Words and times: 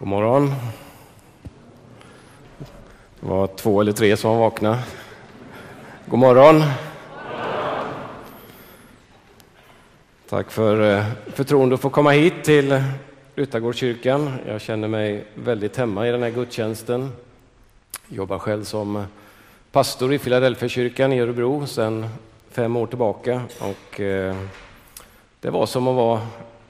God 0.00 0.08
morgon. 0.08 0.54
Det 3.20 3.26
var 3.28 3.46
två 3.46 3.80
eller 3.80 3.92
tre 3.92 4.16
som 4.16 4.30
var 4.30 4.38
vakna. 4.38 4.78
God 6.06 6.18
morgon. 6.18 6.62
Tack 10.28 10.50
för 10.50 10.76
förtroendet 10.76 11.36
förtroende 11.36 11.74
att 11.74 11.80
få 11.80 11.90
komma 11.90 12.10
hit 12.10 12.44
till 12.44 12.82
Ryttargårdskyrkan. 13.34 14.32
Jag 14.46 14.60
känner 14.60 14.88
mig 14.88 15.24
väldigt 15.34 15.76
hemma 15.76 16.08
i 16.08 16.10
den 16.10 16.22
här 16.22 16.30
gudstjänsten. 16.30 17.12
Jag 18.08 18.16
jobbar 18.16 18.38
själv 18.38 18.64
som 18.64 19.04
pastor 19.72 20.12
i 20.12 20.18
Filadelfiakyrkan 20.18 21.12
i 21.12 21.20
Örebro 21.20 21.66
sedan 21.66 22.08
fem 22.50 22.76
år 22.76 22.86
tillbaka. 22.86 23.42
Och 23.58 24.00
eh, 24.00 24.36
det 25.40 25.50
var 25.50 25.66
som 25.66 25.88
att 25.88 25.96
vara 25.96 26.20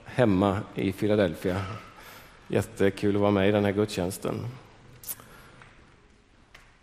hemma 0.04 0.58
i 0.74 0.92
Philadelphia. 0.92 1.56
Jättekul 2.52 3.14
att 3.14 3.20
vara 3.20 3.30
med 3.30 3.48
i 3.48 3.52
den 3.52 3.64
här 3.64 3.72
gudstjänsten. 3.72 4.34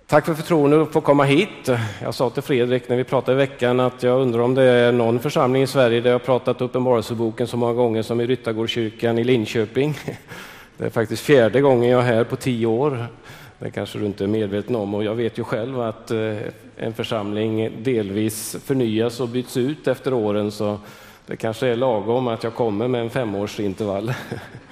Tack 0.08 0.26
för 0.26 0.34
förtroendet 0.34 0.80
att 0.80 0.94
få 0.94 1.02
komma 1.02 1.24
hit. 1.24 1.70
Jag 2.02 2.14
sa 2.14 2.30
till 2.30 2.44
Fredrik 2.44 2.90
när 2.90 2.96
vi 2.96 3.04
pratade 3.04 3.44
i 3.44 3.48
veckan 3.48 3.80
att 3.80 4.04
jag 4.04 4.22
undrar 4.22 4.40
om 4.40 4.56
det 4.56 4.64
är 4.64 4.92
någon 4.92 5.20
församling 5.20 5.64
i 5.64 5.68
Sverige 5.68 6.02
där 6.02 6.12
jag 6.12 6.24
pratat 6.24 6.62
Uppenbarelseboken 6.62 7.48
så 7.48 7.58
många 7.58 7.74
gånger 7.74 8.02
som 8.02 8.22
i 8.22 8.28
Ryttargårdskyrkan 8.28 9.18
i 9.18 9.24
Linköping. 9.24 10.00
Det 10.78 10.86
är 10.86 10.90
faktiskt 10.90 11.24
fjärde 11.24 11.62
gången 11.62 11.90
jag 11.90 12.02
är 12.02 12.06
här 12.06 12.24
på 12.24 12.36
tio 12.36 12.66
år. 12.66 13.08
Det 13.60 13.72
kanske 13.72 14.00
du 14.00 14.06
inte 14.06 14.24
är 14.24 14.28
medveten 14.28 14.76
om 14.76 14.94
och 14.94 15.04
jag 15.04 15.16
vet 15.16 15.38
ju 15.38 15.44
själv 15.44 15.82
att 15.82 16.12
eh, 16.12 16.38
en 16.78 16.94
församling 16.94 17.72
delvis 17.84 18.58
förnyas 18.66 19.20
och 19.20 19.30
byts 19.30 19.58
ut 19.58 19.88
efter 19.88 20.14
åren 20.14 20.52
så 20.52 20.80
det 21.26 21.36
kanske 21.36 21.68
är 21.68 21.76
lagom 21.76 22.28
att 22.28 22.44
jag 22.44 22.56
kommer 22.56 22.88
med 22.88 23.02
en 23.02 23.10
femårsintervall. 23.10 24.14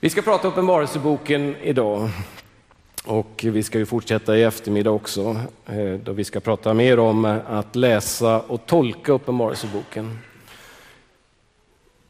Vi 0.00 0.10
ska 0.10 0.22
prata 0.22 0.48
Uppenbarelseboken 0.48 1.56
idag 1.62 2.10
och 3.04 3.44
vi 3.44 3.62
ska 3.62 3.78
ju 3.78 3.86
fortsätta 3.86 4.36
i 4.36 4.42
eftermiddag 4.42 4.90
också 4.90 5.36
eh, 5.66 5.94
då 6.04 6.12
vi 6.12 6.24
ska 6.24 6.40
prata 6.40 6.74
mer 6.74 6.98
om 6.98 7.24
att 7.46 7.76
läsa 7.76 8.40
och 8.40 8.66
tolka 8.66 9.12
Uppenbarelseboken. 9.12 10.18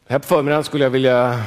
Här 0.07 0.19
på 0.19 0.25
förmiddagen 0.25 0.63
skulle 0.63 0.83
jag 0.83 0.91
vilja 0.91 1.43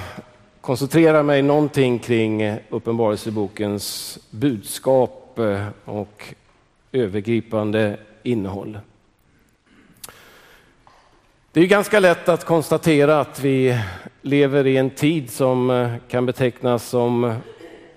koncentrera 0.60 1.22
mig 1.22 1.42
någonting 1.42 1.98
kring 1.98 2.58
Uppenbarelsebokens 2.68 4.18
budskap 4.30 5.38
eh, 5.38 5.66
och 5.84 6.34
övergripande 6.92 7.98
innehåll. 8.22 8.78
Det 11.52 11.60
är 11.60 11.66
ganska 11.66 12.00
lätt 12.00 12.28
att 12.28 12.44
konstatera 12.44 13.20
att 13.20 13.40
vi 13.40 13.78
lever 14.22 14.66
i 14.66 14.76
en 14.76 14.90
tid 14.90 15.30
som 15.30 15.70
eh, 15.70 15.90
kan 16.08 16.26
betecknas 16.26 16.88
som 16.88 17.34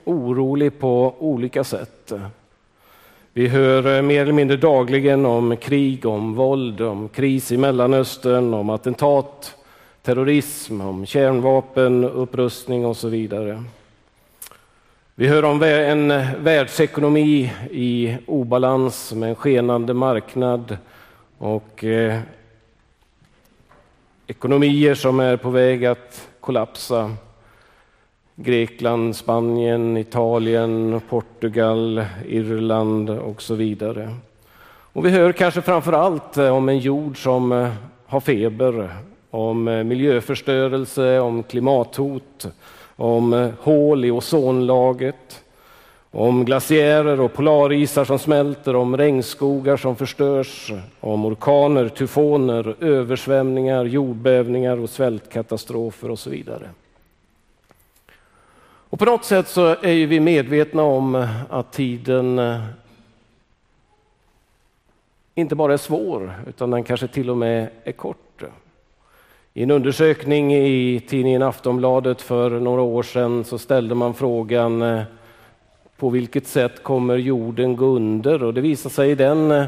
orolig 0.03 0.79
på 0.79 1.15
olika 1.19 1.63
sätt. 1.63 2.13
Vi 3.33 3.47
hör 3.47 3.95
eh, 3.95 4.01
mer 4.01 4.21
eller 4.21 4.33
mindre 4.33 4.57
dagligen 4.57 5.25
om 5.25 5.57
krig, 5.57 6.05
om 6.05 6.33
våld, 6.35 6.81
om 6.81 7.09
kris 7.09 7.51
i 7.51 7.57
Mellanöstern, 7.57 8.53
om 8.53 8.69
attentat, 8.69 9.55
terrorism, 10.01 10.81
om 10.81 11.05
kärnvapen, 11.05 12.03
upprustning 12.03 12.85
och 12.85 12.97
så 12.97 13.07
vidare. 13.07 13.63
Vi 15.15 15.27
hör 15.27 15.45
om 15.45 15.63
en 15.63 16.07
världsekonomi 16.43 17.51
i 17.71 18.17
obalans 18.25 19.13
med 19.13 19.29
en 19.29 19.35
skenande 19.35 19.93
marknad 19.93 20.77
och 21.37 21.83
eh, 21.83 22.19
ekonomier 24.27 24.95
som 24.95 25.19
är 25.19 25.37
på 25.37 25.49
väg 25.49 25.85
att 25.85 26.27
kollapsa. 26.39 27.11
Grekland, 28.35 29.15
Spanien, 29.15 29.97
Italien, 29.97 31.01
Portugal, 31.09 32.05
Irland 32.27 33.09
och 33.09 33.41
så 33.41 33.55
vidare. 33.55 34.15
Och 34.67 35.05
vi 35.05 35.09
hör 35.09 35.31
kanske 35.31 35.61
framför 35.61 35.93
allt 35.93 36.37
eh, 36.37 36.55
om 36.55 36.69
en 36.69 36.79
jord 36.79 37.23
som 37.23 37.51
eh, 37.51 37.71
har 38.05 38.19
feber, 38.19 38.89
om 39.29 39.67
eh, 39.67 39.83
miljöförstörelse, 39.83 41.19
om 41.19 41.43
klimathot, 41.43 42.47
om 42.95 43.51
hål 43.59 44.05
i 44.05 44.11
ozonlaget, 44.11 45.43
om 46.15 46.45
glaciärer 46.45 47.19
och 47.19 47.33
polarisar 47.33 48.05
som 48.05 48.19
smälter, 48.19 48.75
om 48.75 48.97
regnskogar 48.97 49.77
som 49.77 49.95
förstörs, 49.95 50.71
om 50.99 51.25
orkaner, 51.25 51.89
tyfoner, 51.89 52.75
översvämningar, 52.79 53.85
jordbävningar 53.85 54.77
och 54.77 54.89
svältkatastrofer 54.89 56.11
och 56.11 56.19
så 56.19 56.29
vidare. 56.29 56.69
Och 58.89 58.99
på 58.99 59.05
något 59.05 59.25
sätt 59.25 59.47
så 59.47 59.67
är 59.67 60.07
vi 60.07 60.19
medvetna 60.19 60.83
om 60.83 61.27
att 61.49 61.73
tiden 61.73 62.41
inte 65.35 65.55
bara 65.55 65.73
är 65.73 65.77
svår, 65.77 66.33
utan 66.47 66.71
den 66.71 66.83
kanske 66.83 67.07
till 67.07 67.29
och 67.29 67.37
med 67.37 67.69
är 67.83 67.91
kort. 67.91 68.43
I 69.53 69.63
en 69.63 69.71
undersökning 69.71 70.55
i 70.55 71.01
tidningen 71.07 71.41
Aftonbladet 71.41 72.21
för 72.21 72.49
några 72.49 72.81
år 72.81 73.03
sedan 73.03 73.43
så 73.43 73.57
ställde 73.57 73.95
man 73.95 74.13
frågan 74.13 74.81
eh, 74.81 75.01
på 75.97 76.09
vilket 76.09 76.47
sätt 76.47 76.83
kommer 76.83 77.17
jorden 77.17 77.75
gå 77.75 77.85
under? 77.85 78.43
Och 78.43 78.53
det 78.53 78.61
visar 78.61 78.89
sig 78.89 79.11
i 79.11 79.15
den 79.15 79.51
eh, 79.51 79.65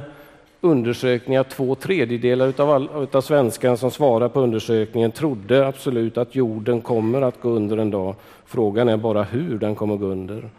undersökningen 0.61 1.41
att 1.41 1.49
två 1.49 1.75
tredjedelar 1.75 2.53
av, 2.57 2.69
all, 2.69 3.07
av 3.11 3.21
svenskarna 3.21 3.77
som 3.77 3.91
svarar 3.91 4.29
på 4.29 4.41
undersökningen 4.41 5.11
trodde 5.11 5.67
absolut 5.67 6.17
att 6.17 6.35
jorden 6.35 6.81
kommer 6.81 7.21
att 7.21 7.41
gå 7.41 7.49
under 7.49 7.77
en 7.77 7.91
dag. 7.91 8.15
Frågan 8.45 8.89
är 8.89 8.97
bara 8.97 9.23
hur 9.23 9.59
den 9.59 9.75
kommer 9.75 9.93
att 9.93 9.99
gå 9.99 10.05
under. 10.05 10.49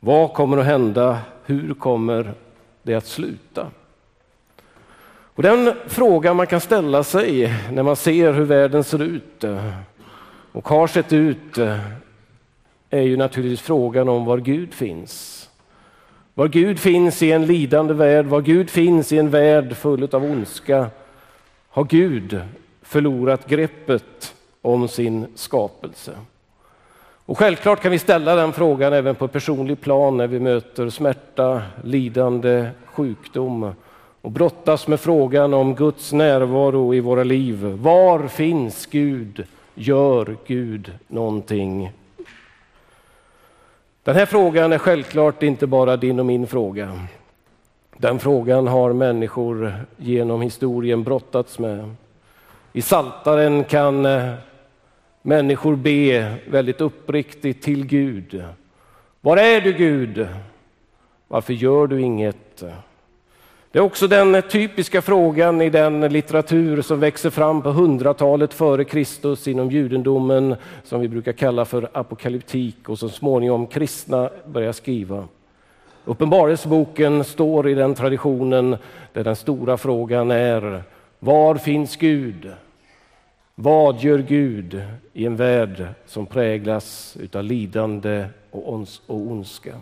Vad 0.00 0.32
kommer 0.32 0.58
att 0.58 0.64
hända? 0.64 1.18
Hur 1.44 1.74
kommer 1.74 2.32
det 2.82 2.94
att 2.94 3.06
sluta? 3.06 3.66
Och 5.38 5.42
den 5.42 5.72
frågan 5.86 6.36
man 6.36 6.46
kan 6.46 6.60
ställa 6.60 7.04
sig 7.04 7.54
när 7.72 7.82
man 7.82 7.96
ser 7.96 8.32
hur 8.32 8.44
världen 8.44 8.84
ser 8.84 9.02
ut 9.02 9.44
eh, 9.44 9.70
och 10.52 10.68
har 10.68 10.86
sett 10.86 11.12
ut 11.12 11.58
eh, 11.58 11.78
är 12.90 13.02
ju 13.02 13.16
naturligtvis 13.16 13.60
frågan 13.60 14.08
om 14.08 14.24
var 14.24 14.38
Gud 14.38 14.74
finns. 14.74 15.48
Var 16.34 16.48
Gud 16.48 16.78
finns 16.78 17.22
i 17.22 17.32
en 17.32 17.46
lidande 17.46 17.94
värld, 17.94 18.26
var 18.26 18.40
Gud 18.40 18.70
finns 18.70 19.12
i 19.12 19.18
en 19.18 19.30
värld 19.30 19.76
full 19.76 20.08
av 20.12 20.24
ondska. 20.24 20.86
Har 21.68 21.84
Gud 21.84 22.40
förlorat 22.82 23.46
greppet 23.48 24.34
om 24.62 24.88
sin 24.88 25.26
skapelse? 25.34 26.12
Och 27.28 27.38
självklart 27.38 27.82
kan 27.82 27.90
vi 27.90 27.98
ställa 27.98 28.34
den 28.34 28.52
frågan 28.52 28.92
även 28.92 29.14
på 29.14 29.28
personlig 29.28 29.80
plan 29.80 30.16
när 30.16 30.26
vi 30.26 30.40
möter 30.40 30.90
smärta, 30.90 31.62
lidande, 31.84 32.68
sjukdom 32.84 33.72
och 34.20 34.30
brottas 34.30 34.88
med 34.88 35.00
frågan 35.00 35.54
om 35.54 35.74
Guds 35.74 36.12
närvaro 36.12 36.94
i 36.94 37.00
våra 37.00 37.24
liv. 37.24 37.64
Var 37.64 38.28
finns 38.28 38.86
Gud? 38.86 39.44
Gör 39.74 40.36
Gud 40.46 40.92
någonting 41.08 41.92
den 44.08 44.16
här 44.16 44.26
frågan 44.26 44.72
är 44.72 44.78
självklart 44.78 45.42
inte 45.42 45.66
bara 45.66 45.96
din 45.96 46.20
och 46.20 46.26
min 46.26 46.46
fråga. 46.46 47.00
Den 47.96 48.18
frågan 48.18 48.66
har 48.66 48.92
människor 48.92 49.74
genom 49.96 50.42
historien 50.42 51.04
brottats 51.04 51.58
med. 51.58 51.94
I 52.72 52.82
Saltaren 52.82 53.64
kan 53.64 54.06
eh, 54.06 54.34
människor 55.22 55.76
be 55.76 56.34
väldigt 56.50 56.80
uppriktigt 56.80 57.62
till 57.62 57.86
Gud. 57.86 58.44
Var 59.20 59.36
är 59.36 59.60
du 59.60 59.72
Gud? 59.72 60.28
Varför 61.28 61.52
gör 61.52 61.86
du 61.86 62.00
inget? 62.00 62.64
Det 63.72 63.78
är 63.78 63.82
också 63.82 64.06
den 64.06 64.42
typiska 64.42 65.02
frågan 65.02 65.62
i 65.62 65.70
den 65.70 66.00
litteratur 66.00 66.82
som 66.82 67.00
växer 67.00 67.30
fram 67.30 67.62
på 67.62 67.70
hundratalet 67.70 68.54
före 68.54 68.84
Kristus 68.84 69.48
inom 69.48 69.70
judendomen 69.70 70.56
som 70.84 71.00
vi 71.00 71.08
brukar 71.08 71.32
kalla 71.32 71.64
för 71.64 71.88
apokalyptik 71.92 72.88
och 72.88 72.98
som 72.98 73.10
småningom 73.10 73.66
kristna 73.66 74.30
börjar 74.46 74.72
skriva. 74.72 75.28
Uppenbarelseboken 76.04 77.24
står 77.24 77.68
i 77.68 77.74
den 77.74 77.94
traditionen 77.94 78.76
där 79.12 79.24
den 79.24 79.36
stora 79.36 79.76
frågan 79.76 80.30
är 80.30 80.82
Var 81.18 81.54
finns 81.54 81.96
Gud? 81.96 82.52
Vad 83.54 84.00
gör 84.00 84.18
Gud 84.18 84.82
i 85.12 85.26
en 85.26 85.36
värld 85.36 85.86
som 86.06 86.26
präglas 86.26 87.16
av 87.32 87.44
lidande 87.44 88.26
och 88.50 88.84
ondska? 89.06 89.74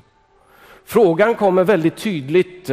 Frågan 0.84 1.34
kommer 1.34 1.64
väldigt 1.64 1.96
tydligt 1.96 2.70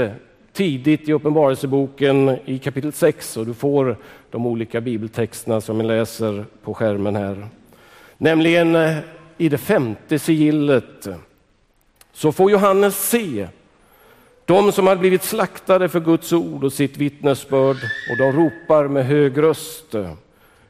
tidigt 0.54 1.10
i 1.10 1.14
Uppenbarelseboken 1.14 2.38
i 2.46 2.60
kapitel 2.60 2.94
6 2.94 3.38
och 3.38 3.46
du 3.46 3.54
får 3.54 3.98
de 4.32 4.46
olika 4.46 4.82
bibeltexterna 4.82 5.62
som 5.62 5.80
jag 5.80 5.88
läser 5.88 6.46
på 6.64 6.74
skärmen 6.74 7.16
här. 7.16 7.48
Nämligen 8.18 8.76
eh, 8.76 8.98
i 9.38 9.50
det 9.50 9.58
femte 9.58 10.20
sigillet 10.20 11.08
så 12.14 12.32
får 12.32 12.52
Johannes 12.52 13.10
se 13.10 13.48
de 14.46 14.72
som 14.72 14.88
har 14.88 14.96
blivit 14.96 15.24
slaktade 15.24 15.90
för 15.90 16.00
Guds 16.00 16.34
ord 16.34 16.64
och 16.64 16.74
sitt 16.74 16.98
vittnesbörd 16.98 17.78
och 18.12 18.18
de 18.18 18.32
ropar 18.32 18.88
med 18.88 19.06
hög 19.06 19.38
röst. 19.38 19.96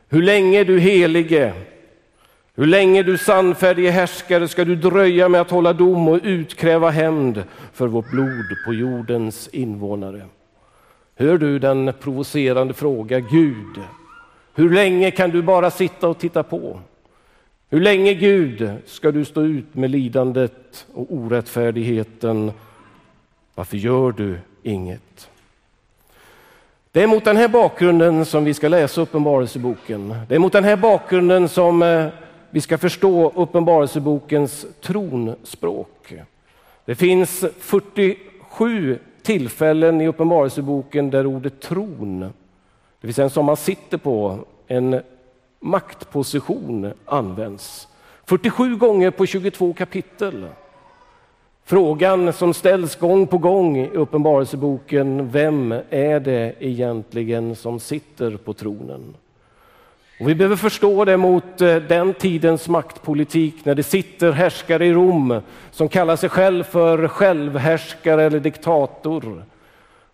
Hur 0.10 0.22
länge 0.22 0.64
du 0.64 0.80
helige 0.80 1.54
hur 2.56 2.66
länge 2.66 3.04
du 3.04 3.18
sannfärdige 3.18 3.92
härskare 3.92 4.48
ska 4.48 4.66
du 4.66 4.76
dröja 4.76 5.30
med 5.30 5.42
att 5.42 5.52
hålla 5.52 5.74
dom 5.74 6.08
och 6.08 6.20
utkräva 6.24 6.90
hämnd 6.90 7.44
för 7.74 7.88
vårt 7.88 8.12
blod 8.12 8.46
på 8.66 8.74
jordens 8.74 9.48
invånare? 9.48 10.26
Hör 11.16 11.38
du 11.38 11.60
den 11.60 11.94
provocerande 12.02 12.74
fråga 12.74 13.20
Gud, 13.20 13.82
hur 14.54 14.70
länge 14.70 15.12
kan 15.12 15.30
du 15.30 15.42
bara 15.42 15.72
sitta 15.72 16.08
och 16.08 16.20
titta 16.20 16.44
på? 16.44 16.80
Hur 17.70 17.82
länge 17.82 18.14
Gud 18.14 18.72
ska 18.86 19.12
du 19.12 19.26
stå 19.26 19.42
ut 19.42 19.76
med 19.76 19.92
lidandet 19.92 20.86
och 20.94 21.14
orättfärdigheten? 21.14 22.52
Varför 23.56 23.78
gör 23.78 24.12
du 24.12 24.38
inget? 24.64 25.30
Det 26.92 27.04
är 27.04 27.08
mot 27.08 27.26
den 27.26 27.38
här 27.38 27.48
bakgrunden 27.48 28.26
som 28.26 28.44
vi 28.44 28.54
ska 28.54 28.68
läsa 28.68 29.02
Uppenbarelseboken. 29.02 30.16
Det 30.30 30.36
är 30.36 30.40
mot 30.40 30.54
den 30.54 30.64
här 30.64 30.78
bakgrunden 30.78 31.50
som 31.50 31.82
eh, 31.82 32.08
vi 32.54 32.62
ska 32.62 32.78
förstå 32.78 33.32
Uppenbarelsebokens 33.36 34.66
tronspråk. 34.82 36.14
Det 36.86 36.96
finns 36.96 37.46
47 37.60 39.00
tillfällen 39.22 40.02
i 40.02 40.08
Uppenbarelseboken 40.08 41.10
där 41.10 41.26
ordet 41.26 41.62
tron, 41.62 42.20
det 43.02 43.08
vill 43.08 43.14
säga 43.14 43.24
en 43.24 43.30
som 43.30 43.46
man 43.46 43.58
sitter 43.58 43.98
på, 43.98 44.40
en 44.68 45.02
maktposition 45.60 46.94
används. 47.06 47.88
47 48.26 48.76
gånger 48.76 49.12
på 49.12 49.26
22 49.26 49.74
kapitel. 49.74 50.48
Frågan 51.64 52.34
som 52.34 52.54
ställs 52.54 52.96
gång 52.96 53.28
på 53.28 53.38
gång 53.38 53.78
i 53.78 53.90
Uppenbarelseboken, 53.90 55.32
vem 55.32 55.72
är 55.90 56.20
det 56.20 56.56
egentligen 56.60 57.56
som 57.56 57.80
sitter 57.80 58.38
på 58.38 58.54
tronen? 58.54 59.16
Och 60.24 60.30
vi 60.30 60.36
behöver 60.36 60.56
förstå 60.56 61.06
det 61.06 61.18
mot 61.18 61.62
eh, 61.62 61.76
den 61.76 62.14
tidens 62.14 62.70
maktpolitik 62.70 63.56
när 63.66 63.76
det 63.76 63.84
sitter 63.84 64.32
härskare 64.32 64.86
i 64.86 64.94
Rom 64.94 65.42
som 65.72 65.90
kallar 65.90 66.16
sig 66.16 66.30
själv 66.30 66.64
för 66.64 67.08
självhärskare 67.08 68.24
eller 68.24 68.40
diktator. 68.40 69.44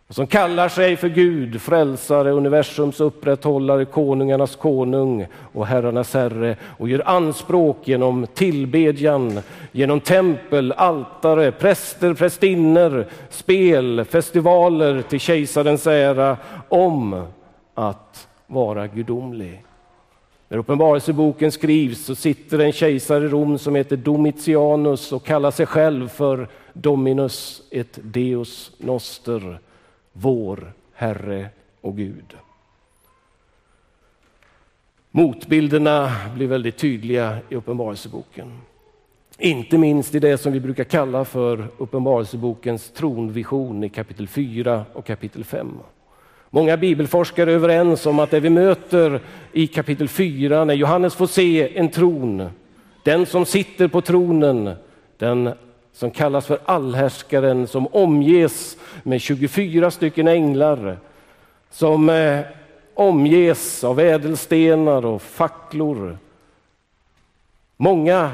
Och 0.07 0.15
som 0.15 0.27
kallar 0.27 0.69
sig 0.69 0.97
för 0.97 1.09
Gud, 1.09 1.61
frälsare, 1.61 2.31
universums 2.31 3.00
upprätthållare, 3.00 3.85
konungarnas 3.85 4.56
konung 4.56 5.27
och 5.53 5.67
herrarnas 5.67 6.13
herre 6.13 6.56
och 6.63 6.89
gör 6.89 7.01
anspråk 7.06 7.88
genom 7.88 8.27
tillbedjan, 8.33 9.39
genom 9.71 10.00
tempel, 10.00 10.71
altare, 10.71 11.51
präster, 11.51 12.13
prästinnor, 12.13 13.06
spel, 13.29 14.06
festivaler 14.06 15.01
till 15.01 15.19
kejsarens 15.19 15.88
ära 15.88 16.38
om 16.69 17.25
att 17.73 18.27
vara 18.47 18.88
gudomlig. 18.88 19.63
När 20.51 20.57
Uppenbarelseboken 20.57 21.51
skrivs 21.51 22.05
så 22.05 22.15
sitter 22.15 22.59
en 22.59 22.71
kejsare 22.71 23.25
i 23.25 23.27
Rom 23.27 23.57
som 23.57 23.75
heter 23.75 23.97
Domitianus 23.97 25.11
och 25.11 25.25
kallar 25.25 25.51
sig 25.51 25.65
själv 25.65 26.07
för 26.07 26.47
Dominus 26.73 27.61
et 27.71 27.99
Deus 28.03 28.71
Noster, 28.77 29.59
vår 30.13 30.73
Herre 30.93 31.49
och 31.81 31.97
Gud. 31.97 32.35
Motbilderna 35.11 36.11
blir 36.35 36.47
väldigt 36.47 36.77
tydliga 36.77 37.37
i 37.49 37.55
Uppenbarelseboken. 37.55 38.51
Inte 39.37 39.77
minst 39.77 40.15
i 40.15 40.19
det 40.19 40.37
som 40.37 40.53
vi 40.53 40.59
brukar 40.59 40.83
kalla 40.83 41.25
för 41.25 41.67
Uppenbarelsebokens 41.77 42.91
tronvision 42.91 43.83
i 43.83 43.89
kapitel 43.89 44.27
4 44.27 44.85
och 44.93 45.05
kapitel 45.05 45.43
5. 45.43 45.71
Många 46.51 46.77
bibelforskare 46.77 47.51
är 47.51 47.55
överens 47.55 48.05
om 48.05 48.19
att 48.19 48.31
det 48.31 48.39
vi 48.39 48.49
möter 48.49 49.21
i 49.51 49.67
kapitel 49.67 50.07
4 50.07 50.65
när 50.65 50.73
Johannes 50.73 51.15
får 51.15 51.27
se 51.27 51.77
en 51.77 51.89
tron, 51.89 52.49
den 53.03 53.25
som 53.25 53.45
sitter 53.45 53.87
på 53.87 54.01
tronen, 54.01 54.71
den 55.17 55.49
som 55.93 56.11
kallas 56.11 56.45
för 56.45 56.59
allhärskaren, 56.65 57.67
som 57.67 57.87
omges 57.87 58.77
med 59.03 59.21
24 59.21 59.91
stycken 59.91 60.27
änglar, 60.27 60.97
som 61.71 62.09
eh, 62.09 62.39
omges 62.93 63.83
av 63.83 63.99
ädelstenar 63.99 65.05
och 65.05 65.21
facklor. 65.21 66.17
Många 67.77 68.31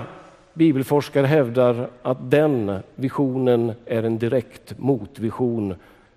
bibelforskare 0.53 1.25
hävdar 1.25 1.89
att 2.01 2.31
den 2.31 2.79
visionen 2.95 3.73
är 3.85 4.03
en 4.03 4.17
direkt 4.17 4.79
motvision 4.79 5.75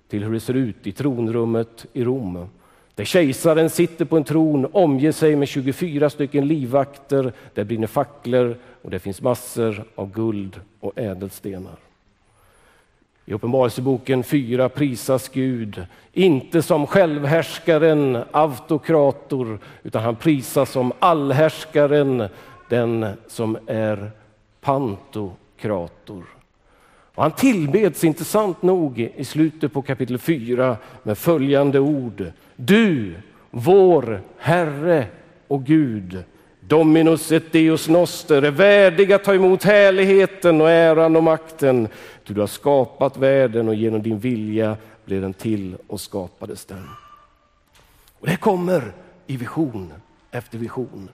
till 0.08 0.24
hur 0.24 0.32
det 0.32 0.40
ser 0.40 0.54
ut 0.54 0.86
i 0.86 0.92
tronrummet 0.92 1.86
i 1.92 2.04
Rom. 2.04 2.48
Där 2.94 3.04
kejsaren 3.04 3.70
sitter 3.70 4.04
på 4.04 4.16
en 4.16 4.24
tron, 4.24 4.66
omger 4.72 5.12
sig 5.12 5.36
med 5.36 5.48
24 5.48 6.10
stycken 6.10 6.48
livvakter, 6.48 7.32
där 7.54 7.64
brinner 7.64 7.86
facklor 7.86 8.56
och 8.82 8.90
det 8.90 8.98
finns 8.98 9.22
massor 9.22 9.84
av 9.94 10.12
guld 10.12 10.60
och 10.80 10.98
ädelstenar. 10.98 11.76
I 13.24 13.34
Uppenbarelseboken 13.34 14.24
4 14.24 14.68
prisas 14.68 15.28
Gud, 15.28 15.86
inte 16.12 16.62
som 16.62 16.86
självhärskaren, 16.86 18.18
autokrator, 18.30 19.58
utan 19.82 20.02
han 20.02 20.16
prisas 20.16 20.70
som 20.70 20.92
allhärskaren, 20.98 22.28
den 22.68 23.06
som 23.26 23.58
är 23.66 24.10
pantokrator. 24.60 26.24
Och 27.18 27.24
han 27.24 27.32
tillbeds 27.32 28.04
intressant 28.04 28.62
nog 28.62 29.10
i 29.16 29.24
slutet 29.24 29.72
på 29.72 29.82
kapitel 29.82 30.18
4 30.18 30.76
med 31.02 31.18
följande 31.18 31.80
ord. 31.80 32.32
Du, 32.56 33.14
vår 33.50 34.20
Herre 34.36 35.06
och 35.48 35.64
Gud, 35.64 36.24
Dominus 36.60 37.32
et 37.32 37.52
Deus 37.52 37.88
noster, 37.88 38.42
är 38.42 38.50
värdig 38.50 39.12
att 39.12 39.24
ta 39.24 39.34
emot 39.34 39.64
härligheten 39.64 40.60
och 40.60 40.70
äran 40.70 41.16
och 41.16 41.22
makten. 41.22 41.88
Du 42.24 42.40
har 42.40 42.46
skapat 42.46 43.16
världen 43.16 43.68
och 43.68 43.74
genom 43.74 44.02
din 44.02 44.18
vilja 44.18 44.76
blev 45.04 45.22
den 45.22 45.34
till 45.34 45.76
och 45.86 46.00
skapades 46.00 46.64
den. 46.64 46.88
Och 48.18 48.26
det 48.26 48.36
kommer 48.36 48.92
i 49.26 49.36
vision 49.36 49.92
efter 50.30 50.58
vision. 50.58 51.08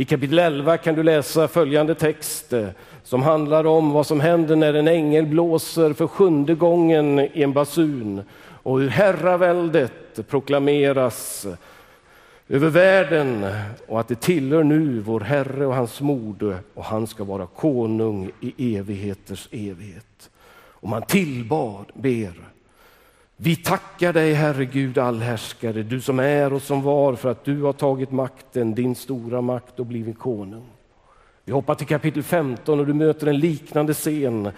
I 0.00 0.04
kapitel 0.04 0.38
11 0.38 0.76
kan 0.76 0.94
du 0.94 1.02
läsa 1.02 1.48
följande 1.48 1.94
text 1.94 2.52
eh, 2.52 2.68
som 3.04 3.22
handlar 3.22 3.66
om 3.66 3.90
vad 3.90 4.06
som 4.06 4.20
händer 4.20 4.56
när 4.56 4.74
en 4.74 4.88
ängel 4.88 5.26
blåser 5.26 5.92
för 5.92 6.06
sjunde 6.06 6.54
gången 6.54 7.18
i 7.18 7.42
en 7.42 7.52
basun 7.52 8.22
och 8.62 8.80
hur 8.80 8.88
herraväldet 8.88 10.28
proklameras 10.28 11.46
över 12.48 12.68
världen 12.68 13.46
och 13.88 14.00
att 14.00 14.08
det 14.08 14.20
tillhör 14.20 14.62
nu 14.62 15.00
vår 15.00 15.20
Herre 15.20 15.66
och 15.66 15.74
hans 15.74 16.00
mode 16.00 16.58
och 16.74 16.84
han 16.84 17.06
ska 17.06 17.24
vara 17.24 17.46
konung 17.46 18.30
i 18.40 18.76
evigheters 18.76 19.48
evighet. 19.52 20.30
Och 20.52 20.88
man 20.88 21.02
tillbad, 21.02 21.84
ber 21.94 22.49
vi 23.42 23.56
tackar 23.56 24.12
dig, 24.12 24.32
Herre 24.32 24.64
Gud 24.64 24.98
allhärskare, 24.98 25.82
du 25.82 26.00
som 26.00 26.18
är 26.18 26.52
och 26.52 26.62
som 26.62 26.82
var, 26.82 27.14
för 27.14 27.30
att 27.30 27.44
du 27.44 27.62
har 27.62 27.72
tagit 27.72 28.10
makten, 28.10 28.74
din 28.74 28.94
stora 28.94 29.40
makt 29.40 29.80
och 29.80 29.86
blivit 29.86 30.18
konung. 30.18 30.66
Vi 31.44 31.52
hoppar 31.52 31.74
till 31.74 31.86
kapitel 31.86 32.22
15 32.22 32.80
och 32.80 32.86
du 32.86 32.94
möter 32.94 33.26
en 33.26 33.38
liknande 33.38 33.94
scen. 33.94 34.50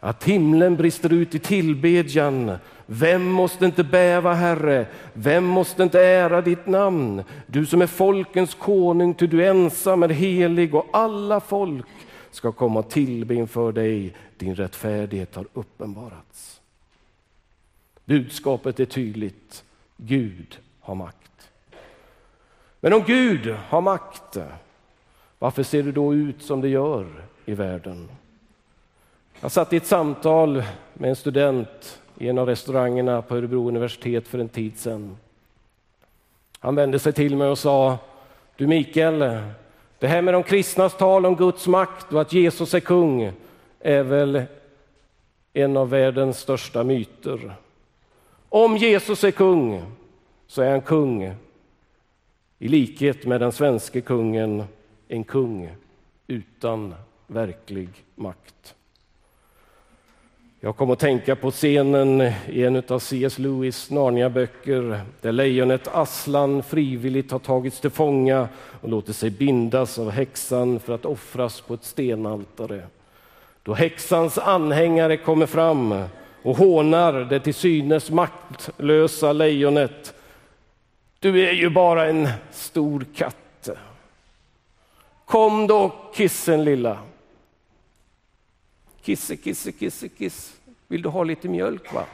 Att 0.00 0.24
himlen 0.24 0.76
brister 0.76 1.12
ut 1.12 1.34
i 1.34 1.38
tillbedjan. 1.38 2.56
Vem 2.86 3.24
måste 3.24 3.64
inte 3.64 3.84
bäva, 3.84 4.34
Herre? 4.34 4.86
Vem 5.12 5.44
måste 5.44 5.82
inte 5.82 6.00
ära 6.00 6.40
ditt 6.40 6.66
namn? 6.66 7.22
Du 7.46 7.66
som 7.66 7.82
är 7.82 7.86
folkens 7.86 8.54
konung, 8.54 9.14
ty 9.14 9.26
du 9.26 9.46
ensam 9.46 10.02
är 10.02 10.08
helig 10.08 10.74
och 10.74 10.86
alla 10.92 11.40
folk 11.40 11.86
ska 12.30 12.52
komma 12.52 12.80
och 12.80 12.90
tillbe 12.90 13.34
inför 13.34 13.72
dig. 13.72 14.14
Din 14.38 14.54
rättfärdighet 14.54 15.34
har 15.34 15.46
uppenbarats. 15.52 16.60
Budskapet 18.04 18.80
är 18.80 18.84
tydligt. 18.84 19.64
Gud 19.96 20.58
har 20.80 20.94
makt. 20.94 21.50
Men 22.80 22.92
om 22.92 23.02
Gud 23.06 23.56
har 23.68 23.80
makt, 23.80 24.36
varför 25.38 25.62
ser 25.62 25.82
det 25.82 25.92
då 25.92 26.14
ut 26.14 26.42
som 26.42 26.60
det 26.60 26.68
gör 26.68 27.06
i 27.44 27.54
världen? 27.54 28.08
Jag 29.40 29.52
satt 29.52 29.72
i 29.72 29.76
ett 29.76 29.86
samtal 29.86 30.62
med 30.94 31.10
en 31.10 31.16
student 31.16 32.00
i 32.18 32.28
en 32.28 32.38
av 32.38 32.46
restaurangerna 32.46 33.22
på 33.22 33.36
Örebro 33.36 33.68
universitet 33.68 34.28
för 34.28 34.38
en 34.38 34.48
tid 34.48 34.78
sedan. 34.78 35.16
Han 36.58 36.74
vände 36.74 36.98
sig 36.98 37.12
till 37.12 37.36
mig 37.36 37.48
och 37.48 37.58
sa, 37.58 37.98
du 38.56 38.66
Mikael, 38.66 39.18
det 39.98 40.06
här 40.06 40.22
med 40.22 40.34
de 40.34 40.42
kristnas 40.42 40.96
tal 40.96 41.26
om 41.26 41.36
Guds 41.36 41.66
makt 41.66 42.12
och 42.12 42.20
att 42.20 42.32
Jesus 42.32 42.74
är 42.74 42.80
kung 42.80 43.32
är 43.80 44.02
väl 44.02 44.42
en 45.52 45.76
av 45.76 45.90
världens 45.90 46.38
största 46.38 46.84
myter. 46.84 47.54
Om 48.54 48.76
Jesus 48.76 49.24
är 49.24 49.30
kung 49.30 49.82
så 50.46 50.62
är 50.62 50.70
han 50.70 50.80
kung 50.80 51.34
i 52.58 52.68
likhet 52.68 53.26
med 53.26 53.40
den 53.40 53.52
svenske 53.52 54.00
kungen, 54.00 54.64
en 55.08 55.24
kung 55.24 55.70
utan 56.26 56.94
verklig 57.26 57.88
makt. 58.14 58.74
Jag 60.60 60.76
kom 60.76 60.90
att 60.90 60.98
tänka 60.98 61.36
på 61.36 61.50
scenen 61.50 62.20
i 62.48 62.62
en 62.62 62.82
av 62.88 62.98
C.S. 62.98 63.38
Lewis 63.38 63.90
Narnia-böcker 63.90 65.00
där 65.20 65.32
lejonet 65.32 65.88
Aslan 65.88 66.62
frivilligt 66.62 67.30
har 67.30 67.38
tagits 67.38 67.80
till 67.80 67.90
fånga 67.90 68.48
och 68.80 68.88
låter 68.88 69.12
sig 69.12 69.30
bindas 69.30 69.98
av 69.98 70.10
häxan 70.10 70.80
för 70.80 70.94
att 70.94 71.04
offras 71.04 71.60
på 71.60 71.74
ett 71.74 71.84
stenaltare. 71.84 72.82
Då 73.62 73.74
häxans 73.74 74.38
anhängare 74.38 75.16
kommer 75.16 75.46
fram 75.46 76.04
och 76.44 76.56
hånar 76.56 77.12
det 77.12 77.40
till 77.40 77.54
synes 77.54 78.10
maktlösa 78.10 79.32
lejonet. 79.32 80.14
Du 81.18 81.48
är 81.48 81.52
ju 81.52 81.70
bara 81.70 82.06
en 82.06 82.28
stor 82.50 83.06
katt. 83.14 83.68
Kom 85.24 85.66
då 85.66 85.94
kissen 86.14 86.64
lilla. 86.64 86.98
Kisse, 89.02 89.36
kisse, 89.36 89.72
kisse, 89.72 90.08
kiss. 90.08 90.56
Vill 90.88 91.02
du 91.02 91.08
ha 91.08 91.24
lite 91.24 91.48
mjölk 91.48 91.92
va? 91.92 92.04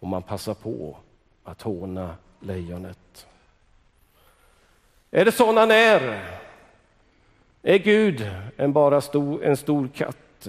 Och 0.00 0.08
man 0.08 0.22
passar 0.22 0.54
på 0.54 0.96
att 1.44 1.62
håna 1.62 2.14
lejonet. 2.40 3.26
Är 5.10 5.24
det 5.24 5.32
sån 5.32 5.56
han 5.56 5.70
är? 5.70 6.24
Är 7.62 7.78
Gud 7.78 8.30
en 8.56 8.72
bara 8.72 9.00
stor, 9.00 9.44
en 9.44 9.56
stor 9.56 9.88
katt? 9.94 10.48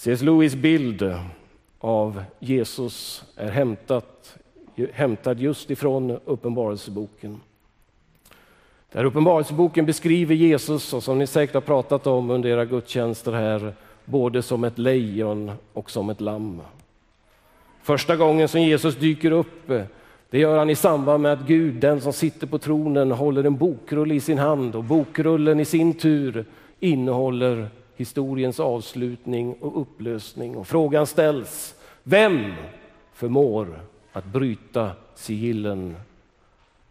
C.S. 0.00 0.22
Lewis 0.22 0.54
bild 0.54 1.14
av 1.78 2.22
Jesus 2.38 3.24
är 3.36 3.50
hämtat, 3.50 4.36
hämtad 4.92 5.40
just 5.40 5.70
ifrån 5.70 6.18
Uppenbarelseboken. 6.24 7.40
Där 8.92 9.04
Uppenbarelseboken 9.04 9.86
beskriver 9.86 10.34
Jesus, 10.34 10.92
och 10.92 11.02
som 11.02 11.18
ni 11.18 11.26
säkert 11.26 11.54
har 11.54 11.60
pratat 11.60 12.06
om 12.06 12.30
under 12.30 12.48
era 12.48 12.64
gudstjänster 12.64 13.32
här, 13.32 13.72
både 14.04 14.42
som 14.42 14.64
ett 14.64 14.78
lejon 14.78 15.52
och 15.72 15.90
som 15.90 16.10
ett 16.10 16.20
lamm. 16.20 16.60
Första 17.82 18.16
gången 18.16 18.48
som 18.48 18.62
Jesus 18.62 18.96
dyker 18.96 19.30
upp 19.30 19.68
det 20.30 20.38
gör 20.38 20.58
han 20.58 20.70
i 20.70 20.74
samband 20.74 21.22
med 21.22 21.32
att 21.32 21.46
Gud, 21.46 21.74
den 21.74 22.00
som 22.00 22.12
sitter 22.12 22.46
på 22.46 22.58
tronen, 22.58 23.10
håller 23.10 23.44
en 23.44 23.56
bokrulle 23.56 24.14
i 24.14 24.20
sin 24.20 24.38
hand 24.38 24.74
och 24.74 24.84
bokrullen 24.84 25.60
i 25.60 25.64
sin 25.64 25.94
tur 25.94 26.44
innehåller 26.80 27.68
historiens 27.98 28.60
avslutning 28.60 29.54
och 29.54 29.80
upplösning. 29.80 30.56
Och 30.56 30.68
frågan 30.68 31.06
ställs, 31.06 31.74
vem 32.02 32.54
förmår 33.12 33.80
att 34.12 34.24
bryta 34.24 34.92
sigillen 35.14 35.96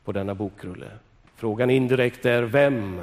på 0.03 0.11
denna 0.11 0.35
bokrulle? 0.35 0.91
Frågan 1.35 1.69
indirekt 1.69 2.25
är, 2.25 2.43
vem 2.43 3.01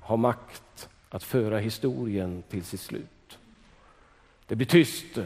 har 0.00 0.16
makt 0.16 0.88
att 1.08 1.22
föra 1.22 1.58
historien 1.58 2.42
till 2.48 2.64
sitt 2.64 2.80
slut? 2.80 3.38
Det 4.46 4.54
blir 4.54 4.66
tyst 4.66 5.18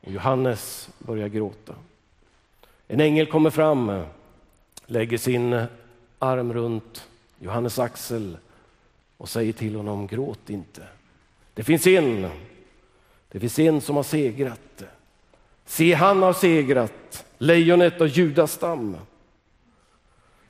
och 0.00 0.12
Johannes 0.12 0.90
börjar 0.98 1.28
gråta. 1.28 1.74
En 2.88 3.00
ängel 3.00 3.26
kommer 3.26 3.50
fram, 3.50 4.04
lägger 4.86 5.18
sin 5.18 5.64
arm 6.18 6.52
runt 6.52 7.08
Johannes 7.38 7.78
axel 7.78 8.36
och 9.22 9.28
säger 9.28 9.52
till 9.52 9.76
honom, 9.76 10.06
gråt 10.06 10.50
inte. 10.50 10.82
Det 11.54 11.64
finns 11.64 11.86
en, 11.86 12.30
det 13.28 13.40
finns 13.40 13.58
en 13.58 13.80
som 13.80 13.96
har 13.96 14.02
segrat. 14.02 14.82
Se, 15.64 15.94
han 15.94 16.22
har 16.22 16.32
segrat, 16.32 17.24
lejonet 17.38 18.00
av 18.00 18.06
Judas 18.06 18.52
stam. 18.52 18.96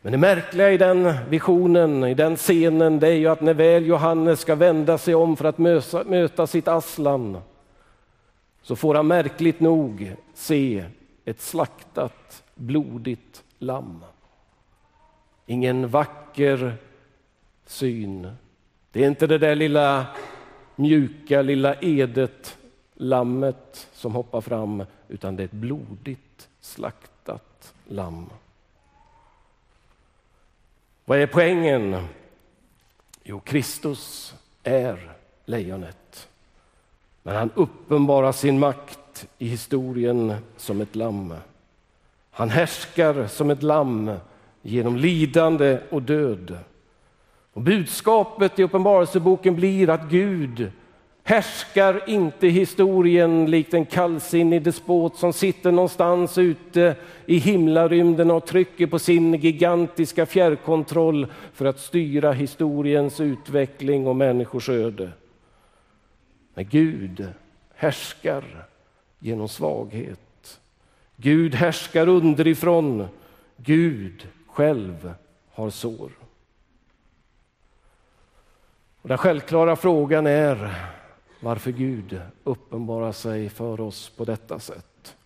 Men 0.03 0.13
det 0.13 0.19
märkliga 0.19 0.71
i 0.71 0.77
den 0.77 1.15
visionen, 1.29 2.05
i 2.05 2.15
den 2.15 2.37
scenen, 2.37 3.01
det 3.01 3.09
är 3.09 3.15
ju 3.15 3.27
att 3.27 3.41
när 3.41 3.55
väl 3.55 3.87
Johannes 3.87 4.41
ska 4.41 4.55
vända 4.55 4.99
sig 4.99 5.15
om 5.15 5.37
för 5.37 5.45
att 5.45 5.59
möta, 5.59 6.05
möta 6.05 6.47
sitt 6.47 6.69
Aslan, 6.69 7.39
så 8.63 8.77
får 8.77 8.95
han 8.95 9.07
märkligt 9.07 9.61
nog 9.61 10.13
se 10.35 10.85
ett 11.25 11.41
slaktat, 11.41 12.43
blodigt 12.55 13.45
lamm. 13.59 14.05
Ingen 15.47 15.89
vacker 15.89 16.75
syn. 17.67 18.37
Det 18.93 19.05
är 19.05 19.09
inte 19.09 19.27
det 19.27 19.39
där 19.39 19.55
lilla 19.55 20.07
mjuka 20.77 21.43
lilla 21.43 21.75
edet 21.75 22.59
lammet 22.95 23.89
som 23.93 24.15
hoppar 24.15 24.41
fram, 24.41 24.85
utan 25.09 25.37
det 25.37 25.43
är 25.43 25.45
ett 25.45 25.53
blodigt 25.53 26.49
slaktat 26.61 27.75
lamm. 27.89 28.31
Vad 31.05 31.19
är 31.19 31.27
poängen? 31.27 32.07
Jo, 33.25 33.41
Kristus 33.41 34.35
är 34.63 35.13
lejonet. 35.45 36.29
Men 37.23 37.37
han 37.37 37.51
uppenbarar 37.55 38.33
sin 38.33 38.59
makt 38.59 39.27
i 39.39 39.49
historien 39.49 40.35
som 40.57 40.81
ett 40.81 40.97
lamm. 40.97 41.35
Han 42.31 42.51
härskar 42.51 43.27
som 43.27 43.51
ett 43.51 43.63
lamm 43.63 44.17
genom 44.63 44.97
lidande 44.97 45.79
och 45.91 46.03
död. 46.03 46.59
Och 47.53 47.63
budskapet 47.63 48.59
i 48.59 48.63
Uppenbarelseboken 48.63 49.55
blir 49.55 49.91
att 49.91 50.11
Gud 50.11 50.71
härskar 51.25 52.03
inte 52.07 52.49
historien 52.49 53.51
likt 53.51 53.75
en 53.75 53.87
kallsinnig 53.87 54.63
despot 54.63 55.17
som 55.17 55.33
sitter 55.33 55.73
någonstans 55.73 56.39
ute 56.39 56.97
i 57.27 57.39
himlarymden 57.39 58.31
och 58.31 58.47
trycker 58.47 58.87
på 58.87 58.99
sin 58.99 59.35
gigantiska 59.35 60.27
fjärrkontroll 60.27 61.27
för 61.53 61.65
att 61.65 61.81
styra 61.81 62.33
historiens 62.33 63.21
utveckling 63.21 64.07
och 64.07 64.17
människors 64.17 64.69
öde. 64.69 65.11
Men 66.55 66.69
Gud 66.69 67.29
härskar 67.75 68.45
genom 69.19 69.49
svaghet. 69.49 70.61
Gud 71.17 71.55
härskar 71.55 72.09
underifrån. 72.09 73.09
Gud 73.57 74.29
själv 74.47 75.15
har 75.53 75.71
sår. 75.71 76.22
Och 79.03 79.09
den 79.09 79.19
självklara 79.19 79.77
frågan 79.77 80.27
är 80.27 80.75
varför 81.41 81.71
Gud 81.71 82.21
uppenbarar 82.45 83.13
sig 83.13 83.49
för 83.49 83.81
oss 83.81 84.09
på 84.09 84.25
detta 84.25 84.59
sätt. 84.59 85.17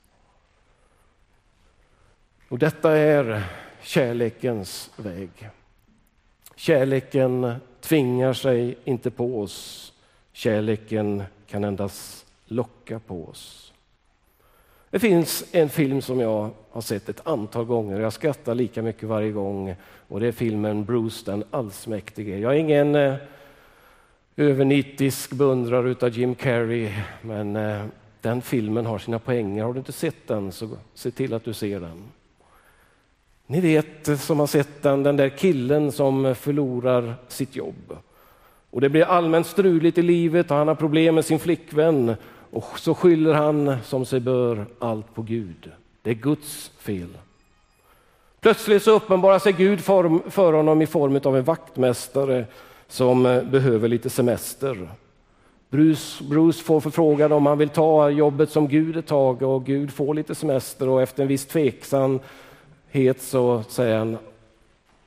Och 2.48 2.58
detta 2.58 2.96
är 2.96 3.42
kärlekens 3.82 4.90
väg. 4.96 5.30
Kärleken 6.54 7.54
tvingar 7.80 8.32
sig 8.32 8.78
inte 8.84 9.10
på 9.10 9.40
oss. 9.40 9.92
Kärleken 10.32 11.22
kan 11.46 11.64
endast 11.64 12.26
locka 12.44 12.98
på 12.98 13.24
oss. 13.24 13.72
Det 14.90 14.98
finns 14.98 15.44
en 15.52 15.68
film 15.68 16.02
som 16.02 16.20
jag 16.20 16.50
har 16.70 16.80
sett 16.80 17.08
ett 17.08 17.26
antal 17.26 17.64
gånger. 17.64 18.00
Jag 18.00 18.12
skrattar 18.12 18.54
lika 18.54 18.82
mycket 18.82 19.08
varje 19.08 19.30
gång. 19.30 19.74
Och 20.08 20.20
Det 20.20 20.26
är 20.26 20.32
filmen 20.32 20.84
Bruce 20.84 21.30
den 21.30 21.44
allsmäktige. 21.50 22.38
Jag 22.38 22.52
är 22.52 22.58
ingen 22.58 22.94
eh, 22.94 23.14
övernitisk 24.36 25.32
beundrare 25.32 25.96
av 26.00 26.08
Jim 26.08 26.34
Carrey, 26.34 26.92
men 27.22 27.56
eh, 27.56 27.84
den 28.20 28.42
filmen 28.42 28.86
har 28.86 28.98
sina 28.98 29.18
poänger. 29.18 29.64
Har 29.64 29.72
du 29.72 29.78
inte 29.78 29.92
sett 29.92 30.28
den, 30.28 30.52
så 30.52 30.68
se 30.94 31.10
till 31.10 31.34
att 31.34 31.44
du 31.44 31.52
ser 31.52 31.80
den. 31.80 32.04
Ni 33.46 33.60
vet 33.60 34.08
eh, 34.08 34.16
som 34.16 34.40
har 34.40 34.46
sett 34.46 34.82
den, 34.82 35.02
den 35.02 35.16
där 35.16 35.28
killen 35.28 35.92
som 35.92 36.26
eh, 36.26 36.34
förlorar 36.34 37.14
sitt 37.28 37.56
jobb. 37.56 37.96
Och 38.70 38.80
Det 38.80 38.88
blir 38.88 39.04
allmänt 39.04 39.46
struligt 39.46 39.98
i 39.98 40.02
livet 40.02 40.50
och 40.50 40.56
han 40.56 40.68
har 40.68 40.74
problem 40.74 41.14
med 41.14 41.24
sin 41.24 41.38
flickvän. 41.38 42.14
Och 42.50 42.78
så 42.78 42.94
skyller 42.94 43.34
han, 43.34 43.76
som 43.84 44.06
sig 44.06 44.20
bör, 44.20 44.66
allt 44.78 45.14
på 45.14 45.22
Gud. 45.22 45.70
Det 46.02 46.10
är 46.10 46.14
Guds 46.14 46.70
fel. 46.78 47.08
Plötsligt 48.40 48.82
så 48.82 48.90
uppenbarar 48.90 49.38
sig 49.38 49.52
Gud 49.52 49.80
för 49.80 50.52
honom 50.52 50.82
i 50.82 50.86
form 50.86 51.20
av 51.24 51.36
en 51.36 51.44
vaktmästare 51.44 52.44
som 52.88 53.26
eh, 53.26 53.42
behöver 53.42 53.88
lite 53.88 54.10
semester. 54.10 54.88
Bruce, 55.68 56.24
Bruce 56.24 56.64
får 56.64 56.80
förfrågan 56.80 57.32
om 57.32 57.46
han 57.46 57.58
vill 57.58 57.68
ta 57.68 58.10
jobbet 58.10 58.50
som 58.50 58.68
Gud 58.68 58.96
ett 58.96 59.06
tag 59.06 59.42
och 59.42 59.64
Gud 59.64 59.92
får 59.92 60.14
lite 60.14 60.34
semester 60.34 60.88
och 60.88 61.02
efter 61.02 61.22
en 61.22 61.28
viss 61.28 61.46
tveksamhet 61.46 62.20
så 63.18 63.62
säger 63.68 63.98
han 63.98 64.18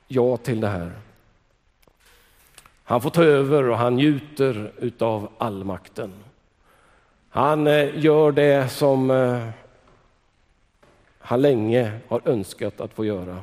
ja 0.08 0.38
till 0.38 0.62
det 0.62 0.68
här. 0.68 0.92
Han 2.84 3.02
får 3.02 3.10
ta 3.10 3.24
över 3.24 3.70
och 3.70 3.78
han 3.78 3.96
njuter 3.96 4.72
utav 4.78 5.30
allmakten. 5.38 6.14
Han 7.30 7.68
eh, 7.68 8.00
gör 8.00 8.32
det 8.32 8.72
som 8.72 9.12
eh, 9.12 9.48
han 11.20 11.42
länge 11.42 11.92
har 12.08 12.22
önskat 12.26 12.82
att 12.82 12.94
få 12.94 13.06
göra. 13.06 13.38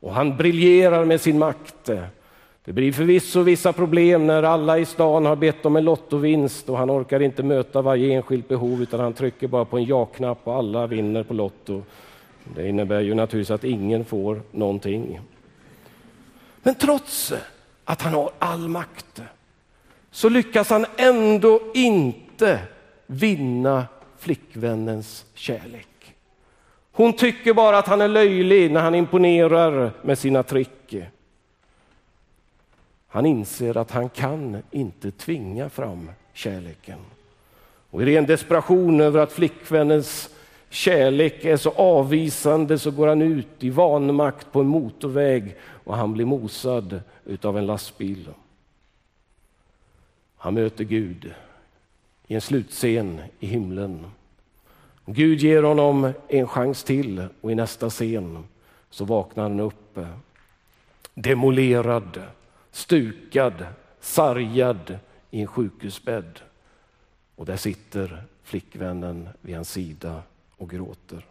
Och 0.00 0.14
han 0.14 0.36
briljerar 0.36 1.04
med 1.04 1.20
sin 1.20 1.38
makt. 1.38 1.90
Det 2.68 2.72
blir 2.72 2.92
förvisso 2.92 3.42
vissa 3.42 3.72
problem 3.72 4.26
när 4.26 4.42
alla 4.42 4.78
i 4.78 4.84
stan 4.84 5.26
har 5.26 5.36
bett 5.36 5.66
om 5.66 5.76
en 5.76 5.84
lottovinst 5.84 6.68
och 6.68 6.78
han 6.78 6.90
orkar 6.90 7.20
inte 7.20 7.42
möta 7.42 7.82
varje 7.82 8.14
enskilt 8.14 8.48
behov 8.48 8.82
utan 8.82 9.00
han 9.00 9.12
trycker 9.12 9.46
bara 9.48 9.64
på 9.64 9.78
en 9.78 9.84
ja-knapp 9.84 10.38
och 10.44 10.54
alla 10.54 10.86
vinner 10.86 11.22
på 11.22 11.34
Lotto. 11.34 11.82
Det 12.44 12.68
innebär 12.68 13.00
ju 13.00 13.14
naturligtvis 13.14 13.50
att 13.50 13.64
ingen 13.64 14.04
får 14.04 14.42
någonting. 14.50 15.20
Men 16.62 16.74
trots 16.74 17.32
att 17.84 18.02
han 18.02 18.14
har 18.14 18.30
all 18.38 18.68
makt 18.68 19.22
så 20.10 20.28
lyckas 20.28 20.70
han 20.70 20.86
ändå 20.96 21.60
inte 21.74 22.58
vinna 23.06 23.86
flickvännens 24.18 25.24
kärlek. 25.34 26.14
Hon 26.92 27.12
tycker 27.12 27.54
bara 27.54 27.78
att 27.78 27.88
han 27.88 28.00
är 28.00 28.08
löjlig 28.08 28.70
när 28.70 28.80
han 28.80 28.94
imponerar 28.94 29.92
med 30.02 30.18
sina 30.18 30.42
trick. 30.42 30.96
Han 33.08 33.26
inser 33.26 33.76
att 33.76 33.90
han 33.90 34.08
kan 34.08 34.62
inte 34.70 35.10
tvinga 35.10 35.68
fram 35.68 36.10
kärleken. 36.32 36.98
Och 37.90 38.02
I 38.02 38.04
ren 38.04 38.26
desperation 38.26 39.00
över 39.00 39.20
att 39.20 39.32
flickvännens 39.32 40.30
kärlek 40.70 41.44
är 41.44 41.56
så 41.56 41.70
avvisande 41.70 42.78
så 42.78 42.90
går 42.90 43.08
han 43.08 43.22
ut 43.22 43.64
i 43.64 43.70
vanmakt 43.70 44.52
på 44.52 44.60
en 44.60 44.66
motorväg 44.66 45.56
och 45.60 45.96
han 45.96 46.12
blir 46.12 46.24
mosad 46.24 47.00
utav 47.24 47.58
en 47.58 47.66
lastbil. 47.66 48.28
Han 50.36 50.54
möter 50.54 50.84
Gud 50.84 51.34
i 52.26 52.34
en 52.34 52.40
slutscen 52.40 53.20
i 53.40 53.46
himlen. 53.46 54.06
Gud 55.06 55.40
ger 55.40 55.62
honom 55.62 56.12
en 56.28 56.48
chans 56.48 56.84
till 56.84 57.26
och 57.40 57.52
i 57.52 57.54
nästa 57.54 57.90
scen 57.90 58.44
så 58.90 59.04
vaknar 59.04 59.42
han 59.42 59.60
upp 59.60 59.98
demolerad, 61.14 62.22
stukad, 62.70 63.66
sargad 64.00 64.98
i 65.30 65.40
en 65.40 65.46
sjukhusbädd. 65.46 66.40
Och 67.36 67.46
där 67.46 67.56
sitter 67.56 68.22
flickvännen 68.42 69.28
vid 69.40 69.54
hans 69.54 69.70
sida 69.70 70.22
och 70.56 70.70
gråter. 70.70 71.24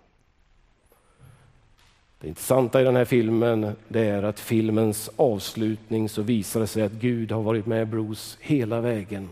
Det 2.20 2.28
intressanta 2.28 2.82
i 2.82 2.84
den 2.84 2.96
här 2.96 3.06
filmen 3.06 3.76
det 3.88 4.06
är 4.06 4.24
att 4.24 4.40
filmens 4.40 5.10
avslutning 5.16 6.10
så 6.10 6.22
visar 6.22 6.60
det 6.60 6.68
sig 6.68 6.84
att 6.84 6.92
Gud 6.92 7.32
har 7.32 7.42
varit 7.42 7.66
med 7.66 7.88
Bruce 7.88 8.38
hela 8.42 8.82
vägen 8.82 9.30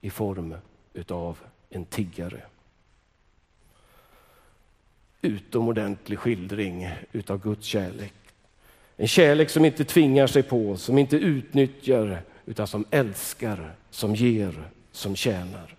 i 0.00 0.10
form 0.10 0.54
utav 0.92 1.38
en 1.70 1.84
tiggare. 1.84 2.42
Utomordentlig 5.22 6.18
skildring 6.18 6.90
utav 7.12 7.42
Guds 7.42 7.66
kärlek. 7.66 8.21
En 9.02 9.08
kärlek 9.08 9.50
som 9.50 9.64
inte 9.64 9.84
tvingar 9.84 10.26
sig 10.26 10.42
på, 10.42 10.76
som 10.76 10.98
inte 10.98 11.16
utnyttjar 11.16 12.22
utan 12.46 12.66
som 12.66 12.84
älskar, 12.90 13.74
som 13.90 14.14
ger, 14.14 14.68
som 14.92 15.16
tjänar. 15.16 15.74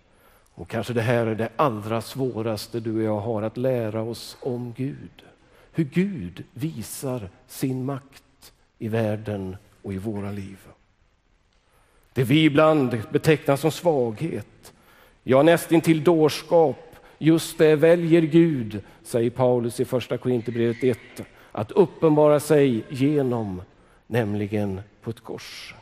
Och 0.53 0.69
kanske 0.69 0.93
det 0.93 1.01
här 1.01 1.25
är 1.27 1.35
det 1.35 1.49
allra 1.55 2.01
svåraste 2.01 2.79
du 2.79 2.95
och 2.95 3.03
jag 3.03 3.19
har 3.19 3.41
att 3.41 3.57
lära 3.57 4.01
oss 4.01 4.37
om 4.39 4.73
Gud. 4.77 5.23
Hur 5.71 5.83
Gud 5.83 6.43
visar 6.53 7.29
sin 7.47 7.85
makt 7.85 8.53
i 8.79 8.87
världen 8.87 9.57
och 9.81 9.93
i 9.93 9.97
våra 9.97 10.31
liv. 10.31 10.57
Det 12.13 12.23
vi 12.23 12.43
ibland 12.45 13.01
betecknar 13.09 13.55
som 13.55 13.71
svaghet, 13.71 14.73
ja 15.23 15.43
nästintill 15.43 16.03
dårskap, 16.03 16.95
just 17.17 17.57
det 17.57 17.75
väljer 17.75 18.21
Gud, 18.21 18.81
säger 19.03 19.29
Paulus 19.29 19.79
i 19.79 19.85
första 19.85 20.17
Korinthierbrevet 20.17 20.83
1, 20.83 20.97
att 21.53 21.71
uppenbara 21.71 22.39
sig 22.39 22.83
genom, 22.89 23.61
nämligen 24.07 24.81
på 25.01 25.09
ett 25.09 25.23
kors. 25.23 25.73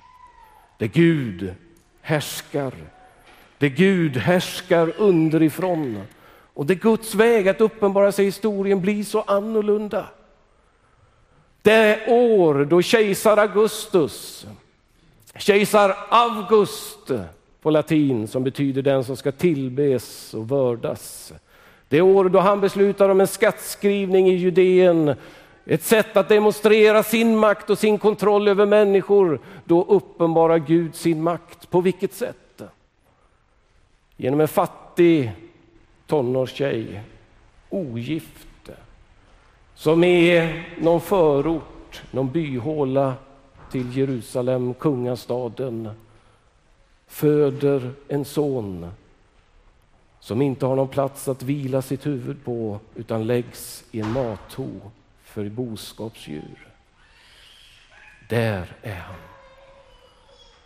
Där 0.78 0.88
Gud 0.88 1.54
härskar 2.02 2.74
Där 3.58 3.68
Gud 3.68 4.18
härskar 4.18 4.94
underifrån 4.98 6.02
och 6.54 6.66
det 6.66 6.76
Guds 6.76 7.16
väg 7.16 7.48
att 7.48 7.62
uppenbara 7.62 8.12
sig 8.12 8.26
i 8.26 8.28
historien 8.28 8.82
blir 8.82 9.04
så 9.04 9.22
annorlunda. 9.22 10.06
Det 11.62 12.08
år 12.08 12.66
då 12.66 12.82
kejsar 12.82 13.38
Augustus, 13.38 14.46
kejsar 15.36 15.96
August 16.10 17.12
på 17.62 17.70
latin 17.70 18.28
som 18.28 18.44
betyder 18.44 18.82
den 18.82 19.04
som 19.04 19.18
ska 19.18 19.32
tillbes 19.32 20.34
och 20.34 20.50
vördas. 20.50 21.34
Det 21.90 22.02
år 22.02 22.30
då 22.30 22.40
han 22.40 22.62
beslutar 22.62 23.10
om 23.10 23.22
en 23.22 23.28
skattskrivning 23.28 24.28
i 24.28 24.36
Judeen, 24.36 25.16
ett 25.66 25.84
sätt 25.84 26.18
att 26.18 26.30
demonstrera 26.30 27.04
sin 27.04 27.38
makt 27.38 27.70
och 27.70 27.78
sin 27.78 27.98
kontroll 27.98 28.48
över 28.48 28.66
människor. 28.66 29.40
Då 29.66 29.84
uppenbarar 29.84 30.58
Gud 30.58 30.96
sin 30.96 31.24
makt. 31.24 31.70
På 31.70 31.82
vilket 31.82 32.14
sätt? 32.14 32.38
genom 34.22 34.42
en 34.42 34.48
fattig 34.48 35.32
tonårstjej, 36.08 37.02
ogift, 37.70 38.70
som 39.76 40.04
är 40.04 40.70
någon 40.80 41.02
förort, 41.02 42.02
någon 42.12 42.32
byhåla 42.32 43.14
till 43.72 43.98
Jerusalem, 43.98 44.74
kungastaden, 44.74 45.90
föder 47.08 47.92
en 48.08 48.26
son 48.26 48.92
som 50.20 50.42
inte 50.42 50.66
har 50.66 50.76
någon 50.76 50.88
plats 50.88 51.28
att 51.28 51.44
vila 51.44 51.82
sitt 51.82 52.06
huvud 52.06 52.44
på 52.44 52.80
utan 52.96 53.28
läggs 53.28 53.84
i 53.92 54.00
en 54.00 54.12
matho 54.12 54.68
för 55.32 55.50
boskapsdjur. 55.50 56.68
Där 58.30 58.66
är 58.82 58.96
han. 58.96 59.16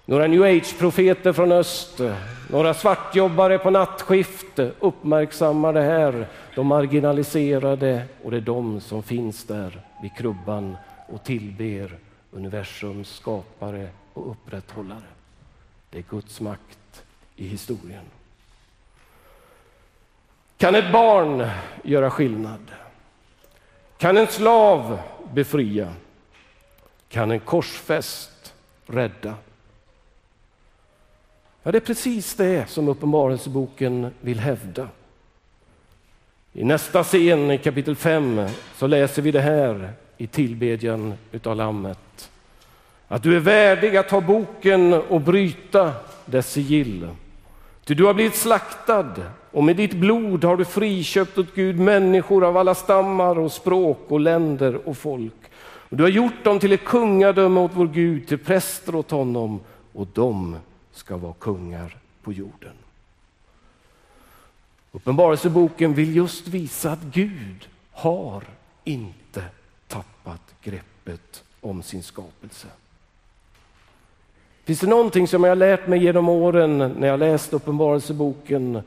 Några 0.05 0.27
new 0.27 0.43
age-profeter 0.43 1.33
från 1.33 1.51
öst, 1.51 2.01
några 2.49 2.73
svartjobbare 2.73 3.57
på 3.57 3.69
nattskift 3.69 4.59
uppmärksammar 4.79 5.73
det 5.73 5.81
här, 5.81 6.27
de 6.55 6.67
marginaliserade 6.67 8.03
och 8.23 8.31
det 8.31 8.37
är 8.37 8.41
de 8.41 8.81
som 8.81 9.03
finns 9.03 9.43
där 9.43 9.81
vid 10.01 10.15
krubban 10.15 10.77
och 11.07 11.23
tillber 11.23 11.97
universums 12.31 13.15
skapare 13.15 13.89
och 14.13 14.31
upprätthållare. 14.31 15.09
Det 15.89 15.97
är 15.97 16.03
Guds 16.09 16.41
makt 16.41 17.03
i 17.35 17.47
historien. 17.47 18.05
Kan 20.57 20.75
ett 20.75 20.91
barn 20.91 21.47
göra 21.83 22.11
skillnad? 22.11 22.71
Kan 23.97 24.17
en 24.17 24.27
slav 24.27 24.99
befria? 25.33 25.93
Kan 27.09 27.31
en 27.31 27.39
korsfäst 27.39 28.53
rädda? 28.85 29.33
Ja, 31.63 31.71
det 31.71 31.77
är 31.77 31.79
precis 31.79 32.35
det 32.35 32.69
som 32.69 32.87
Uppenbarelseboken 32.87 34.13
vill 34.21 34.39
hävda. 34.39 34.87
I 36.53 36.63
nästa 36.63 37.03
scen 37.03 37.51
i 37.51 37.57
kapitel 37.57 37.95
5 37.95 38.47
så 38.77 38.87
läser 38.87 39.21
vi 39.21 39.31
det 39.31 39.41
här 39.41 39.93
i 40.17 40.27
tillbedjan 40.27 41.13
utav 41.31 41.55
Lammet. 41.55 42.31
Att 43.07 43.23
du 43.23 43.35
är 43.35 43.39
värdig 43.39 43.97
att 43.97 44.09
ta 44.09 44.21
boken 44.21 44.93
och 44.93 45.21
bryta 45.21 45.93
dess 46.25 46.51
sigill. 46.51 47.09
Ty 47.85 47.93
du 47.93 48.05
har 48.05 48.13
blivit 48.13 48.35
slaktad 48.35 49.13
och 49.55 49.63
med 49.63 49.75
ditt 49.75 49.93
blod 49.93 50.43
har 50.43 50.57
du 50.57 50.65
friköpt 50.65 51.37
åt 51.37 51.55
Gud 51.55 51.79
människor 51.79 52.43
av 52.43 52.57
alla 52.57 52.75
stammar 52.75 53.39
och 53.39 53.51
språk 53.51 53.99
och 54.07 54.19
länder 54.19 54.87
och 54.87 54.97
folk. 54.97 55.33
Och 55.89 55.97
du 55.97 56.03
har 56.03 56.09
gjort 56.09 56.43
dem 56.43 56.59
till 56.59 56.73
ett 56.73 56.85
kungadöme 56.85 57.59
åt 57.59 57.71
vår 57.73 57.87
Gud, 57.87 58.27
till 58.27 58.37
präster 58.37 58.95
åt 58.95 59.11
honom 59.11 59.59
och 59.93 60.07
de 60.13 60.57
ska 60.91 61.17
vara 61.17 61.33
kungar 61.33 61.97
på 62.23 62.33
jorden. 62.33 62.73
Uppenbarelseboken 64.91 65.93
vill 65.93 66.15
just 66.15 66.47
visa 66.47 66.91
att 66.91 67.03
Gud 67.03 67.67
har 67.91 68.43
inte 68.83 69.43
tappat 69.87 70.53
greppet 70.63 71.43
om 71.61 71.83
sin 71.83 72.03
skapelse. 72.03 72.67
Finns 74.63 74.79
det 74.79 74.87
någonting 74.87 75.27
som 75.27 75.43
jag 75.43 75.51
har 75.51 75.55
lärt 75.55 75.87
mig 75.87 76.03
genom 76.03 76.29
åren 76.29 76.77
när 76.77 77.07
jag 77.07 77.19
läst 77.19 77.53
Uppenbarelseboken 77.53 78.81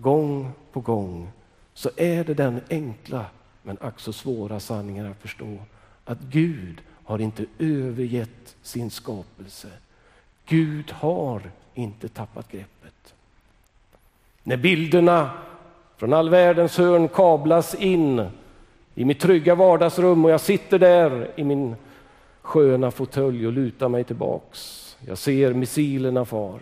gång 0.00 0.52
på 0.72 0.80
gång 0.80 1.30
så 1.74 1.90
är 1.96 2.24
det 2.24 2.34
den 2.34 2.60
enkla 2.70 3.26
men 3.62 3.78
ack 3.80 4.00
så 4.00 4.12
svåra 4.12 4.60
sanningen 4.60 5.10
att 5.10 5.20
förstå 5.20 5.58
att 6.04 6.18
Gud 6.20 6.80
har 7.04 7.18
inte 7.18 7.44
övergett 7.58 8.56
sin 8.62 8.90
skapelse. 8.90 9.68
Gud 10.46 10.90
har 10.90 11.42
inte 11.74 12.08
tappat 12.08 12.52
greppet. 12.52 13.14
När 14.42 14.56
bilderna 14.56 15.30
från 15.96 16.12
all 16.12 16.30
världens 16.30 16.78
hörn 16.78 17.08
kablas 17.08 17.74
in 17.74 18.26
i 18.94 19.04
mitt 19.04 19.20
trygga 19.20 19.54
vardagsrum 19.54 20.24
och 20.24 20.30
jag 20.30 20.40
sitter 20.40 20.78
där 20.78 21.30
i 21.36 21.44
min 21.44 21.76
sköna 22.42 22.90
fåtölj 22.90 23.46
och 23.46 23.52
lutar 23.52 23.88
mig 23.88 24.04
tillbaks. 24.04 24.96
Jag 25.06 25.18
ser 25.18 25.54
missilerna 25.54 26.24
far. 26.24 26.60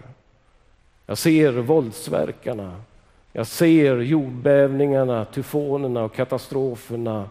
Jag 1.07 1.19
ser 1.19 1.53
våldsverkarna. 1.53 2.81
Jag 3.39 3.47
ser 3.47 3.99
jordbävningarna, 3.99 5.25
tyfonerna 5.25 6.03
och 6.03 6.15
katastroferna. 6.15 7.29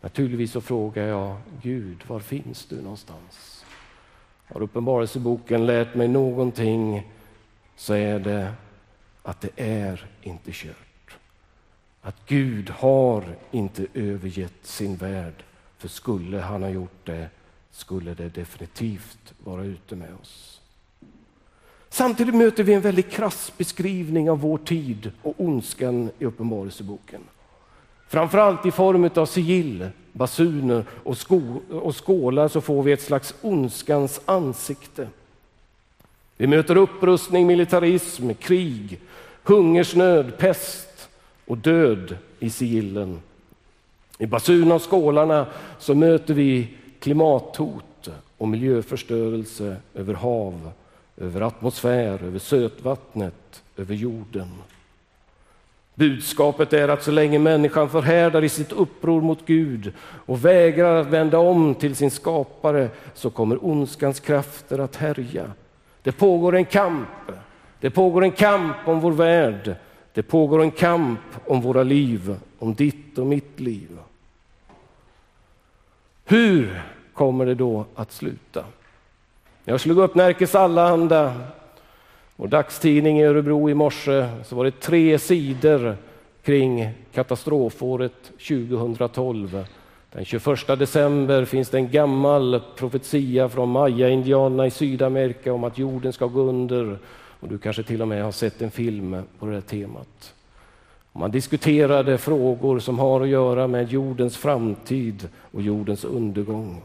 Naturligtvis 0.00 0.52
så 0.52 0.60
frågar 0.60 1.06
jag 1.06 1.36
Gud, 1.62 2.04
var 2.06 2.20
finns 2.20 2.66
du 2.66 2.82
någonstans? 2.82 3.64
Har 4.46 4.62
Uppenbarelseboken 4.62 5.66
lärt 5.66 5.94
mig 5.94 6.08
någonting 6.08 7.12
så 7.76 7.94
är 7.94 8.18
det 8.18 8.52
att 9.22 9.40
det 9.40 9.50
är 9.56 10.06
inte 10.22 10.50
kört. 10.52 11.16
Att 12.02 12.26
Gud 12.26 12.70
har 12.70 13.24
inte 13.50 13.86
övergett 13.94 14.66
sin 14.66 14.96
värld, 14.96 15.44
för 15.78 15.88
skulle 15.88 16.38
han 16.38 16.62
ha 16.62 16.70
gjort 16.70 17.06
det 17.06 17.28
skulle 17.70 18.14
det 18.14 18.28
definitivt 18.28 19.34
vara 19.44 19.64
ute 19.64 19.96
med 19.96 20.14
oss. 20.22 20.57
Samtidigt 21.90 22.34
möter 22.34 22.62
vi 22.64 22.74
en 22.74 22.80
väldigt 22.80 23.10
krass 23.10 23.52
beskrivning 23.56 24.30
av 24.30 24.40
vår 24.40 24.58
tid 24.58 25.10
och 25.22 25.34
ondskan 25.36 26.10
i 26.18 26.24
Uppenbarelseboken. 26.24 27.20
Framförallt 28.08 28.66
i 28.66 28.70
form 28.70 29.10
av 29.14 29.26
sigill, 29.26 29.88
basuner 30.12 30.84
och, 31.04 31.18
sko 31.18 31.60
och 31.70 32.06
skålar 32.06 32.48
så 32.48 32.60
får 32.60 32.82
vi 32.82 32.92
ett 32.92 33.02
slags 33.02 33.34
ondskans 33.42 34.20
ansikte. 34.24 35.08
Vi 36.36 36.46
möter 36.46 36.76
upprustning, 36.76 37.46
militarism, 37.46 38.34
krig, 38.34 39.00
hungersnöd, 39.42 40.38
pest 40.38 41.08
och 41.46 41.58
död 41.58 42.16
i 42.38 42.50
sigillen. 42.50 43.20
I 44.18 44.26
basunerna 44.26 44.74
och 44.74 44.90
skålarna 44.90 45.46
så 45.78 45.94
möter 45.94 46.34
vi 46.34 46.68
klimathot 47.00 48.08
och 48.38 48.48
miljöförstörelse 48.48 49.76
över 49.94 50.14
hav, 50.14 50.70
över 51.20 51.40
atmosfär, 51.40 52.24
över 52.24 52.38
sötvattnet, 52.38 53.62
över 53.76 53.94
jorden. 53.94 54.48
Budskapet 55.94 56.72
är 56.72 56.88
att 56.88 57.02
så 57.02 57.10
länge 57.10 57.38
människan 57.38 57.88
förhärdar 57.88 58.44
i 58.44 58.48
sitt 58.48 58.72
uppror 58.72 59.20
mot 59.20 59.46
Gud 59.46 59.92
och 60.00 60.44
vägrar 60.44 61.00
att 61.00 61.06
vända 61.06 61.38
om 61.38 61.74
till 61.74 61.96
sin 61.96 62.10
skapare 62.10 62.88
så 63.14 63.30
kommer 63.30 63.66
ondskans 63.66 64.20
krafter 64.20 64.78
att 64.78 64.96
härja. 64.96 65.52
Det 66.02 66.12
pågår 66.12 66.56
en 66.56 66.64
kamp. 66.64 67.08
Det 67.80 67.90
pågår 67.90 68.24
en 68.24 68.32
kamp 68.32 68.76
om 68.84 69.00
vår 69.00 69.12
värld. 69.12 69.76
Det 70.12 70.22
pågår 70.22 70.62
en 70.62 70.70
kamp 70.70 71.20
om 71.46 71.60
våra 71.60 71.82
liv, 71.82 72.36
om 72.58 72.74
ditt 72.74 73.18
och 73.18 73.26
mitt 73.26 73.60
liv. 73.60 73.98
Hur 76.24 76.82
kommer 77.14 77.46
det 77.46 77.54
då 77.54 77.84
att 77.94 78.12
sluta? 78.12 78.64
Jag 79.68 79.80
slog 79.80 79.98
upp 79.98 80.14
Närkes 80.14 80.54
Allehanda 80.54 81.34
och 82.36 82.48
dagstidning 82.48 83.20
i 83.20 83.24
Örebro 83.24 83.70
i 83.70 83.74
morse 83.74 84.28
så 84.44 84.56
var 84.56 84.64
det 84.64 84.80
tre 84.80 85.18
sidor 85.18 85.96
kring 86.42 86.90
katastrofåret 87.12 88.12
2012. 88.48 89.64
Den 90.12 90.24
21 90.24 90.66
december 90.66 91.44
finns 91.44 91.68
det 91.68 91.78
en 91.78 91.90
gammal 91.90 92.62
profetia 92.76 93.48
från 93.48 93.68
maya-indianerna 93.68 94.66
i 94.66 94.70
Sydamerika 94.70 95.52
om 95.52 95.64
att 95.64 95.78
jorden 95.78 96.12
ska 96.12 96.26
gå 96.26 96.40
under. 96.40 96.98
Och 97.40 97.48
du 97.48 97.58
kanske 97.58 97.82
till 97.82 98.02
och 98.02 98.08
med 98.08 98.24
har 98.24 98.32
sett 98.32 98.62
en 98.62 98.70
film 98.70 99.22
på 99.38 99.46
det 99.46 99.52
här 99.52 99.60
temat. 99.60 100.34
Man 101.12 101.30
diskuterade 101.30 102.18
frågor 102.18 102.78
som 102.78 102.98
har 102.98 103.20
att 103.20 103.28
göra 103.28 103.66
med 103.66 103.92
jordens 103.92 104.36
framtid 104.36 105.28
och 105.52 105.62
jordens 105.62 106.04
undergång. 106.04 106.82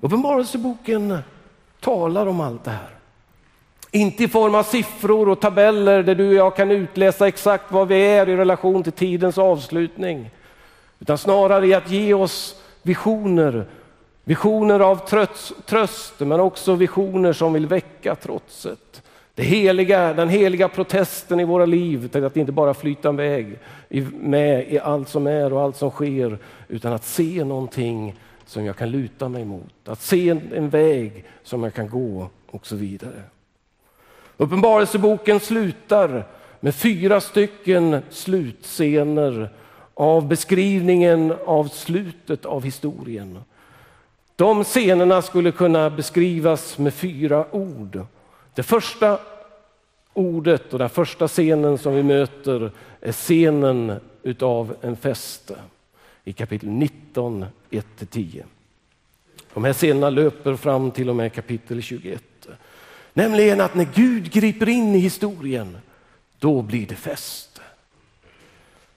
Uppenbarelseboken 0.00 1.18
talar 1.82 2.26
om 2.26 2.40
allt 2.40 2.64
det 2.64 2.70
här. 2.70 2.90
Inte 3.90 4.24
i 4.24 4.28
form 4.28 4.54
av 4.54 4.62
siffror 4.62 5.28
och 5.28 5.40
tabeller 5.40 6.02
där 6.02 6.14
du 6.14 6.28
och 6.28 6.34
jag 6.34 6.56
kan 6.56 6.70
utläsa 6.70 7.28
exakt 7.28 7.72
vad 7.72 7.88
vi 7.88 8.06
är 8.06 8.28
i 8.28 8.36
relation 8.36 8.82
till 8.82 8.92
tidens 8.92 9.38
avslutning. 9.38 10.30
Utan 11.00 11.18
snarare 11.18 11.66
i 11.66 11.74
att 11.74 11.90
ge 11.90 12.14
oss 12.14 12.62
visioner. 12.82 13.66
Visioner 14.24 14.80
av 14.80 14.96
tröst, 15.66 16.20
men 16.20 16.40
också 16.40 16.74
visioner 16.74 17.32
som 17.32 17.52
vill 17.52 17.66
väcka 17.66 18.14
trotset. 18.14 19.02
Det 19.34 19.42
heliga, 19.42 20.14
den 20.14 20.28
heliga 20.28 20.68
protesten 20.68 21.40
i 21.40 21.44
våra 21.44 21.66
liv 21.66 22.08
till 22.08 22.24
att 22.24 22.36
inte 22.36 22.52
bara 22.52 22.74
flyta 22.74 23.10
iväg 23.10 23.58
med 24.12 24.72
i 24.72 24.78
allt 24.78 25.08
som 25.08 25.26
är 25.26 25.52
och 25.52 25.60
allt 25.60 25.76
som 25.76 25.90
sker, 25.90 26.38
utan 26.68 26.92
att 26.92 27.04
se 27.04 27.44
någonting 27.44 28.14
som 28.52 28.64
jag 28.64 28.76
kan 28.76 28.90
luta 28.90 29.28
mig 29.28 29.44
mot. 29.44 29.88
Att 29.88 30.02
se 30.02 30.28
en 30.28 30.70
väg 30.70 31.24
som 31.42 31.62
jag 31.62 31.74
kan 31.74 31.88
gå 31.88 32.30
och 32.50 32.66
så 32.66 32.76
vidare. 32.76 33.22
Uppenbarelseboken 34.36 35.40
slutar 35.40 36.24
med 36.60 36.74
fyra 36.74 37.20
stycken 37.20 38.02
slutscener 38.10 39.50
av 39.94 40.28
beskrivningen 40.28 41.34
av 41.46 41.68
slutet 41.68 42.46
av 42.46 42.64
historien. 42.64 43.38
De 44.36 44.64
scenerna 44.64 45.22
skulle 45.22 45.52
kunna 45.52 45.90
beskrivas 45.90 46.78
med 46.78 46.94
fyra 46.94 47.46
ord. 47.50 48.00
Det 48.54 48.62
första 48.62 49.18
ordet 50.12 50.72
och 50.72 50.78
den 50.78 50.88
första 50.88 51.28
scenen 51.28 51.78
som 51.78 51.94
vi 51.94 52.02
möter 52.02 52.70
är 53.00 53.12
scenen 53.12 54.00
utav 54.22 54.74
en 54.80 54.96
fest 54.96 55.52
i 56.24 56.32
kapitel 56.32 56.68
19, 56.68 57.46
1-10. 57.70 58.42
De 59.54 59.64
här 59.64 59.72
scenerna 59.72 60.10
löper 60.10 60.56
fram 60.56 60.90
till 60.90 61.08
och 61.08 61.16
med 61.16 61.32
kapitel 61.32 61.82
21. 61.82 62.22
Nämligen 63.12 63.60
att 63.60 63.74
när 63.74 63.88
Gud 63.94 64.32
griper 64.32 64.68
in 64.68 64.94
i 64.94 64.98
historien, 64.98 65.78
då 66.38 66.62
blir 66.62 66.86
det 66.86 66.94
fest. 66.94 67.60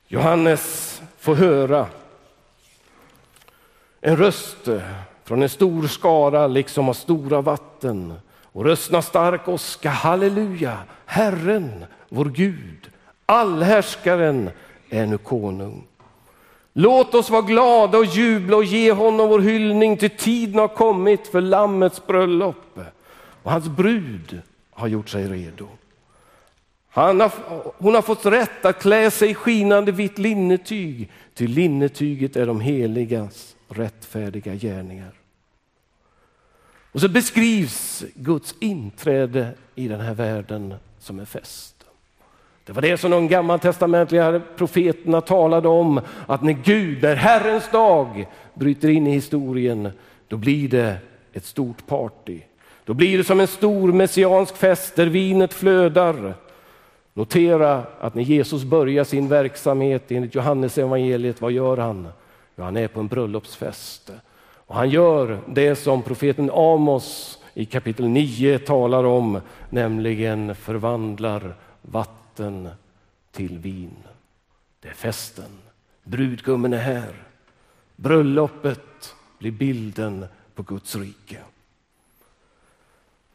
Johannes 0.08 1.02
får 1.18 1.36
höra 1.36 1.88
en 4.02 4.18
röst 4.18 4.68
från 5.24 5.44
en 5.44 5.50
stor 5.50 5.88
skara, 5.88 6.48
liksom 6.48 6.90
av 6.90 6.94
stora 6.94 7.42
vatten. 7.42 8.14
Och 8.44 8.66
röstna 8.66 9.02
stark 9.02 9.48
åska, 9.48 9.90
halleluja, 9.90 10.78
Herren, 11.06 11.86
vår 12.10 12.26
Gud, 12.26 12.90
allhärskaren 13.26 14.50
är 14.90 15.06
nu 15.06 15.18
konung. 15.18 15.88
Låt 16.78 17.16
oss 17.16 17.30
vara 17.30 17.42
glada 17.42 17.98
och 17.98 18.06
jubla 18.06 18.58
och 18.58 18.64
ge 18.64 18.92
honom 18.92 19.30
vår 19.30 19.40
hyllning, 19.40 19.98
till 19.98 20.10
tiden 20.10 20.60
har 20.60 20.68
kommit 20.68 21.28
för 21.28 21.42
Lammets 21.42 22.08
bröllop 22.08 22.80
och 23.44 23.52
hans 23.52 23.68
brud 23.68 24.42
har 24.72 24.88
gjort 24.88 25.10
sig 25.10 25.28
redo. 25.28 25.68
Har, 26.90 27.32
hon 27.84 27.96
har 27.96 28.02
fått 28.02 28.26
rätt 28.26 28.66
att 28.66 28.82
klä 28.82 29.12
sig 29.12 29.30
i 29.30 29.36
skinande 29.36 29.92
vitt 29.92 30.18
linnetyg, 30.18 31.12
till 31.34 31.52
linnetyget 31.52 32.36
är 32.36 32.48
de 32.48 32.62
heligas 32.62 33.56
rättfärdiga 33.70 34.56
gärningar. 34.56 35.12
Och 36.92 37.02
så 37.02 37.10
beskrivs 37.10 38.04
Guds 38.16 38.56
inträde 38.60 39.54
i 39.76 39.88
den 39.88 40.00
här 40.00 40.14
världen 40.14 40.74
som 41.00 41.20
en 41.20 41.26
fest. 41.26 41.75
Det 42.65 42.73
var 42.73 42.82
det 42.82 42.97
som 42.97 43.12
de 43.12 43.28
gammaltestamentliga 43.28 44.41
profeterna 44.56 45.21
talade 45.21 45.67
om, 45.67 46.01
att 46.28 46.43
när 46.43 46.54
Gud, 46.63 47.04
när 47.04 47.15
Herrens 47.15 47.71
dag 47.71 48.28
bryter 48.54 48.89
in 48.89 49.08
i 49.08 49.12
historien, 49.12 49.91
då 50.28 50.38
blir 50.38 50.69
det 50.69 50.97
ett 51.34 51.45
stort 51.45 51.88
party. 51.88 52.41
Då 52.86 52.93
blir 52.93 53.17
det 53.17 53.23
som 53.23 53.39
en 53.39 53.47
stor 53.47 53.93
messiansk 53.93 54.58
fest 54.58 54.95
där 54.95 55.06
vinet 55.06 55.54
flödar. 55.54 56.34
Notera 57.13 57.84
att 57.99 58.15
när 58.15 58.23
Jesus 58.23 58.63
börjar 58.63 59.04
sin 59.04 59.28
verksamhet 59.28 60.12
enligt 60.12 60.36
Johannes 60.36 60.78
evangeliet, 60.78 61.41
vad 61.41 61.51
gör 61.51 61.78
han? 61.78 62.08
Ja, 62.56 62.63
han 62.63 62.78
är 62.78 62.88
på 62.88 62.99
en 62.99 63.08
bröllopsfest. 63.08 64.12
Och 64.67 64.75
han 64.75 64.89
gör 64.89 65.39
det 65.47 65.75
som 65.75 66.01
profeten 66.01 66.49
Amos 66.54 67.39
i 67.54 67.65
kapitel 67.65 68.08
9 68.08 68.60
talar 68.60 69.04
om, 69.04 69.41
nämligen 69.69 70.56
förvandlar 70.56 71.56
vatten 71.82 72.25
till 73.32 73.58
vin. 73.58 73.95
Det 74.80 74.88
är 74.88 74.93
festen. 74.93 75.58
Brudgummen 76.04 76.74
är 76.74 76.78
här. 76.78 77.24
Bröllopet 77.95 79.15
blir 79.39 79.52
bilden 79.52 80.26
på 80.56 80.63
Guds 80.63 80.95
rike. 80.95 81.38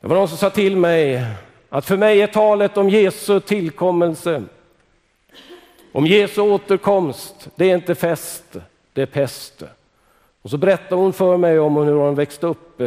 Det 0.00 0.06
var 0.06 0.16
någon 0.16 0.28
som 0.28 0.38
sa 0.38 0.50
till 0.50 0.76
mig 0.76 1.26
att 1.68 1.86
för 1.86 1.96
mig 1.96 2.22
är 2.22 2.26
talet 2.26 2.76
om 2.76 2.88
Jesu 2.88 3.40
tillkommelse, 3.40 4.42
om 5.92 6.06
Jesu 6.06 6.40
återkomst, 6.40 7.48
det 7.56 7.70
är 7.70 7.74
inte 7.74 7.94
fest, 7.94 8.56
det 8.92 9.02
är 9.02 9.06
pest. 9.06 9.62
Och 10.42 10.50
så 10.50 10.56
berättade 10.56 10.94
hon 10.94 11.12
för 11.12 11.36
mig 11.36 11.58
om 11.58 11.76
hur 11.76 11.94
hon 11.94 12.14
växte 12.14 12.46
upp 12.46 12.82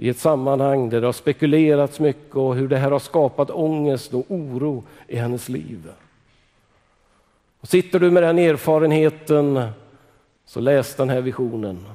i 0.00 0.08
ett 0.08 0.18
sammanhang 0.18 0.90
där 0.90 1.00
det 1.00 1.06
har 1.06 1.12
spekulerats 1.12 2.00
mycket 2.00 2.36
och 2.36 2.54
hur 2.54 2.68
det 2.68 2.76
här 2.76 2.90
har 2.90 2.98
skapat 2.98 3.50
ångest 3.50 4.14
och 4.14 4.24
oro 4.28 4.84
i 5.08 5.16
hennes 5.16 5.48
liv. 5.48 5.92
Och 7.60 7.68
sitter 7.68 7.98
du 7.98 8.10
med 8.10 8.22
den 8.22 8.38
erfarenheten 8.38 9.68
så 10.44 10.60
läs 10.60 10.94
den 10.94 11.10
här 11.10 11.20
visionen. 11.20 11.86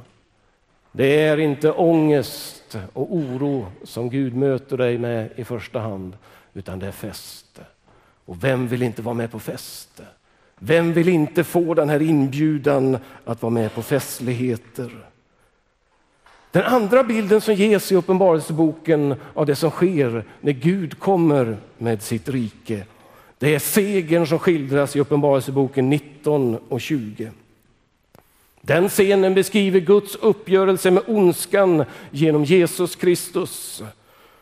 Det 0.92 1.22
är 1.22 1.38
inte 1.38 1.72
ångest 1.72 2.78
och 2.94 3.16
oro 3.16 3.66
som 3.84 4.10
Gud 4.10 4.36
möter 4.36 4.78
dig 4.78 4.98
med 4.98 5.30
i 5.36 5.44
första 5.44 5.80
hand, 5.80 6.18
utan 6.54 6.80
det 6.80 6.88
är 6.88 6.92
fest. 6.92 7.62
Och 8.26 8.44
vem 8.44 8.68
vill 8.68 8.84
inte 8.84 9.02
vara 9.02 9.16
med 9.16 9.32
på 9.32 9.40
fest? 9.40 10.02
Vem 10.60 10.94
vill 10.94 11.10
inte 11.10 11.44
få 11.44 11.74
den 11.74 11.90
här 11.90 12.02
inbjudan 12.02 12.98
att 13.26 13.42
vara 13.42 13.54
med 13.54 13.74
på 13.74 13.82
festligheter? 13.82 14.92
Den 16.56 16.64
andra 16.64 17.04
bilden 17.04 17.42
som 17.42 17.54
ges 17.54 17.92
i 17.92 17.96
Uppenbarelseboken 17.96 19.16
av 19.34 19.46
det 19.46 19.56
som 19.56 19.72
sker 19.72 20.24
när 20.42 20.52
Gud 20.52 21.00
kommer 21.00 21.58
med 21.78 22.02
sitt 22.02 22.30
rike, 22.30 22.84
det 23.40 23.56
är 23.56 23.60
segern 23.60 24.28
som 24.28 24.40
skildras 24.40 24.96
i 24.96 25.00
Uppenbarelseboken 25.00 25.90
19 25.90 26.58
och 26.70 26.82
20. 26.82 27.32
Den 28.62 28.90
scenen 28.90 29.34
beskriver 29.34 29.80
Guds 29.80 30.16
uppgörelse 30.16 30.92
med 30.92 31.04
ondskan 31.08 31.86
genom 32.12 32.44
Jesus 32.44 32.96
Kristus. 32.96 33.84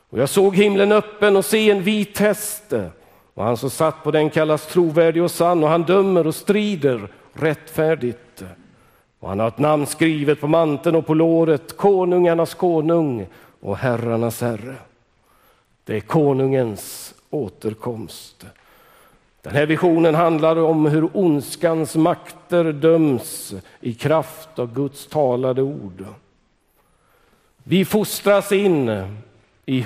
Och 0.10 0.20
jag 0.20 0.30
såg 0.30 0.56
himlen 0.56 0.92
öppen 0.92 1.36
och 1.36 1.46
se 1.46 1.72
en 1.72 1.84
vit 1.84 2.18
häst 2.18 2.74
och 3.34 3.44
han 3.44 3.58
som 3.58 3.70
satt 3.70 4.04
på 4.04 4.12
den 4.12 4.30
kallas 4.30 4.68
trovärdig 4.68 5.24
och 5.24 5.32
sann 5.32 5.64
och 5.64 5.70
han 5.70 5.84
dömer 5.84 6.28
och 6.28 6.36
strider 6.36 7.08
rättfärdigt. 7.34 8.23
Och 9.24 9.30
han 9.30 9.40
har 9.40 9.48
ett 9.48 9.58
namn 9.58 9.86
skrivet 9.86 10.42
på 10.42 10.48
manteln 10.48 10.96
och 10.96 11.06
på 11.06 11.14
låret, 11.14 11.78
konungarnas 11.78 12.54
konung 12.54 13.28
och 13.60 13.78
herrarnas 13.78 14.42
herre. 14.42 14.76
Det 15.84 15.96
är 15.96 16.00
konungens 16.00 17.14
återkomst. 17.30 18.46
Den 19.42 19.54
här 19.54 19.66
visionen 19.66 20.16
handlar 20.16 20.56
om 20.56 20.86
hur 20.86 21.10
ondskans 21.14 21.96
makter 21.96 22.72
döms 22.74 23.54
i 23.80 23.94
kraft 23.94 24.60
av 24.60 24.74
Guds 24.74 25.08
talade 25.08 25.62
ord. 25.62 26.06
Vi 27.64 27.86
fostras 27.86 28.52
in 28.52 29.06
i, 29.66 29.86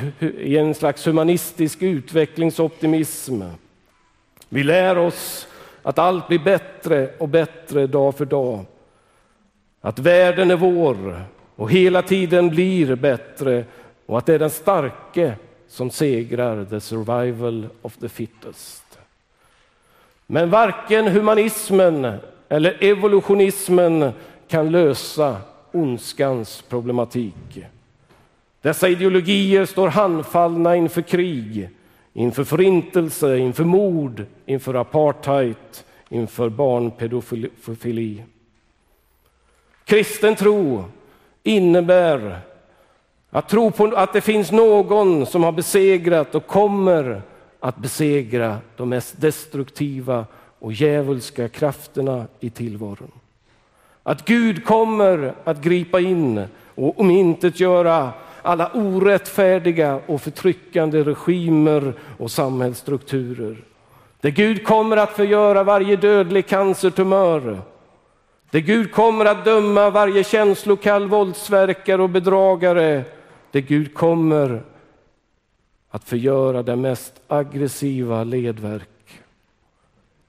en 0.58 0.76
slags 0.76 1.08
humanistisk 1.08 1.82
utvecklingsoptimism. 1.82 3.41
Vi 4.50 4.63
lär 4.63 4.97
oss 4.97 5.47
att 5.84 6.00
allt 6.00 6.28
blir 6.28 6.39
bättre 6.39 7.10
och 7.17 7.30
bättre 7.30 7.88
dag 7.88 8.15
för 8.15 8.26
dag. 8.26 8.65
Att 9.88 10.00
världen 10.00 10.52
är 10.52 10.56
vår 10.56 11.21
och 11.56 11.71
hela 11.71 12.02
tiden 12.02 12.50
blir 12.50 12.95
bättre 12.95 13.65
och 14.06 14.17
att 14.17 14.26
det 14.26 14.34
är 14.34 14.39
den 14.39 14.50
starke 14.50 15.36
som 15.67 15.89
segrar, 15.91 16.65
the 16.65 16.80
survival 16.80 17.67
of 17.82 17.97
the 17.97 18.10
fittest. 18.10 19.00
Men 20.26 20.50
varken 20.50 21.08
humanismen 21.08 22.17
eller 22.50 22.84
evolutionismen 22.84 24.12
kan 24.47 24.71
lösa 24.71 25.38
ondskans 25.71 26.63
problematik. 26.69 27.63
Dessa 28.62 28.89
ideologier 28.89 29.65
står 29.65 29.88
handfallna 29.88 30.76
inför 30.76 31.02
krig, 31.02 31.69
inför 32.13 32.43
förintelse, 32.43 33.38
inför 33.38 33.63
mord, 33.63 34.26
inför 34.45 34.73
apartheid, 34.73 35.56
inför 36.10 36.50
barnpedofili. 36.50 38.23
Kristen 39.88 40.36
tro 40.36 40.84
innebär 41.43 42.39
att 43.30 43.50
tro 43.50 43.71
på 43.71 43.93
att 43.95 44.13
det 44.13 44.21
finns 44.21 44.52
någon 44.52 45.26
som 45.26 45.43
har 45.43 45.52
besegrat 45.52 46.36
och 46.36 46.47
kommer 46.47 47.21
att 47.60 47.78
besegra 47.78 48.58
de 48.78 48.89
mest 48.89 49.21
destruktiva 49.21 50.26
och 50.60 50.73
djävulska 50.73 51.50
krafterna 51.50 52.26
i 52.39 52.50
tillvaron. 52.50 53.12
Att 54.04 54.26
Gud 54.26 54.65
kommer 54.65 55.34
att 55.43 55.62
gripa 55.62 56.00
in 56.00 56.45
och 56.76 57.00
omintetgöra 57.00 58.12
alla 58.41 58.71
orättfärdiga 58.73 60.00
och 60.06 60.21
förtryckande 60.21 61.04
regimer 61.04 61.93
och 62.17 62.32
samhällsstrukturer. 62.32 63.58
Där 64.21 64.30
Gud 64.30 64.63
kommer 64.63 64.97
att 64.97 65.15
förgöra 65.15 65.63
varje 65.63 65.95
dödlig 65.95 66.47
cancertumör. 66.47 67.62
Där 68.51 68.60
Gud 68.60 68.91
kommer 68.91 69.25
att 69.25 69.45
döma 69.45 69.89
varje 69.89 70.23
känslokall 70.23 71.07
våldsverkare 71.07 72.01
och 72.01 72.10
bedragare. 72.10 73.03
Där 73.51 73.60
Gud 73.60 73.93
kommer 73.93 74.63
att 75.89 76.03
förgöra 76.03 76.63
det 76.63 76.75
mest 76.75 77.13
aggressiva 77.27 78.23
ledverk. 78.23 79.21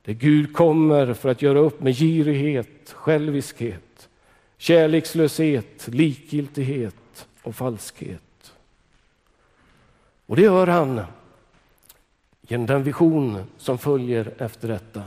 Där 0.03 0.13
Gud 0.13 0.53
kommer 0.55 1.15
för 1.15 1.29
att 1.29 1.43
göra 1.43 1.59
upp 1.59 1.81
med 1.83 1.97
girighet, 1.97 2.93
själviskhet, 2.93 4.09
kärlekslöshet, 4.57 5.89
likgiltighet 5.89 7.27
och 7.43 7.55
falskhet. 7.55 8.53
Och 10.27 10.37
det 10.37 10.43
gör 10.43 10.67
han 10.67 11.01
genom 12.41 12.67
den 12.67 12.83
vision 12.83 13.43
som 13.59 13.79
följer 13.79 14.33
efter 14.39 14.69
detta, 14.69 15.03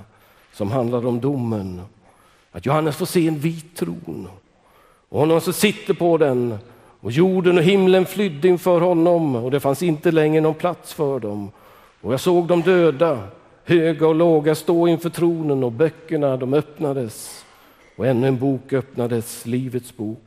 som 0.53 0.71
handlar 0.71 1.05
om 1.05 1.19
domen. 1.19 1.81
Att 2.51 2.65
Johannes 2.65 2.95
får 2.95 3.05
se 3.05 3.27
en 3.27 3.39
vit 3.39 3.75
tron 3.75 4.27
och 5.09 5.19
honom 5.19 5.41
som 5.41 5.53
sitter 5.53 5.93
på 5.93 6.17
den 6.17 6.57
och 6.99 7.11
jorden 7.11 7.57
och 7.57 7.63
himlen 7.63 8.05
flydde 8.05 8.47
inför 8.47 8.81
honom 8.81 9.35
och 9.35 9.51
det 9.51 9.59
fanns 9.59 9.83
inte 9.83 10.11
längre 10.11 10.41
någon 10.41 10.53
plats 10.53 10.93
för 10.93 11.19
dem. 11.19 11.51
Och 12.01 12.13
jag 12.13 12.19
såg 12.19 12.47
de 12.47 12.61
döda, 12.61 13.27
höga 13.63 14.07
och 14.07 14.15
låga, 14.15 14.55
stå 14.55 14.87
inför 14.87 15.09
tronen 15.09 15.63
och 15.63 15.71
böckerna 15.71 16.37
de 16.37 16.53
öppnades 16.53 17.45
och 17.95 18.07
ännu 18.07 18.27
en 18.27 18.39
bok 18.39 18.73
öppnades, 18.73 19.45
Livets 19.45 19.97
bok. 19.97 20.19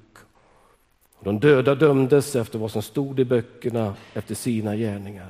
De 1.20 1.40
döda 1.40 1.74
dömdes 1.74 2.36
efter 2.36 2.58
vad 2.58 2.70
som 2.70 2.82
stod 2.82 3.20
i 3.20 3.24
böckerna, 3.24 3.94
efter 4.14 4.34
sina 4.34 4.76
gärningar. 4.76 5.28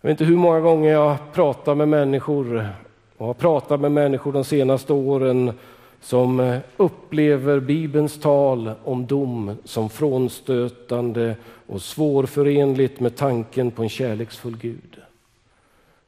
Jag 0.00 0.08
vet 0.08 0.20
inte 0.20 0.24
hur 0.24 0.36
många 0.36 0.60
gånger 0.60 0.92
jag 0.92 1.16
pratar 1.32 1.74
med 1.74 1.88
människor 1.88 2.68
och 3.16 3.26
har 3.26 3.34
pratat 3.34 3.80
med 3.80 3.92
människor 3.92 4.32
de 4.32 4.44
senaste 4.44 4.92
åren 4.92 5.52
som 6.00 6.40
eh, 6.40 6.58
upplever 6.76 7.60
Bibelns 7.60 8.20
tal 8.20 8.70
om 8.84 9.06
dom 9.06 9.56
som 9.64 9.90
frånstötande 9.90 11.36
och 11.66 11.82
svårförenligt 11.82 13.00
med 13.00 13.16
tanken 13.16 13.70
på 13.70 13.82
en 13.82 13.88
kärleksfull 13.88 14.56
Gud. 14.56 14.98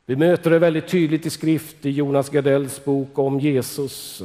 Vi 0.06 0.16
möter 0.16 0.50
det 0.50 0.58
väldigt 0.58 0.88
tydligt 0.88 1.26
i 1.26 1.30
skrift 1.30 1.86
i 1.86 1.90
Jonas 1.90 2.30
Gardells 2.30 2.84
bok 2.84 3.18
om 3.18 3.40
Jesus 3.40 4.22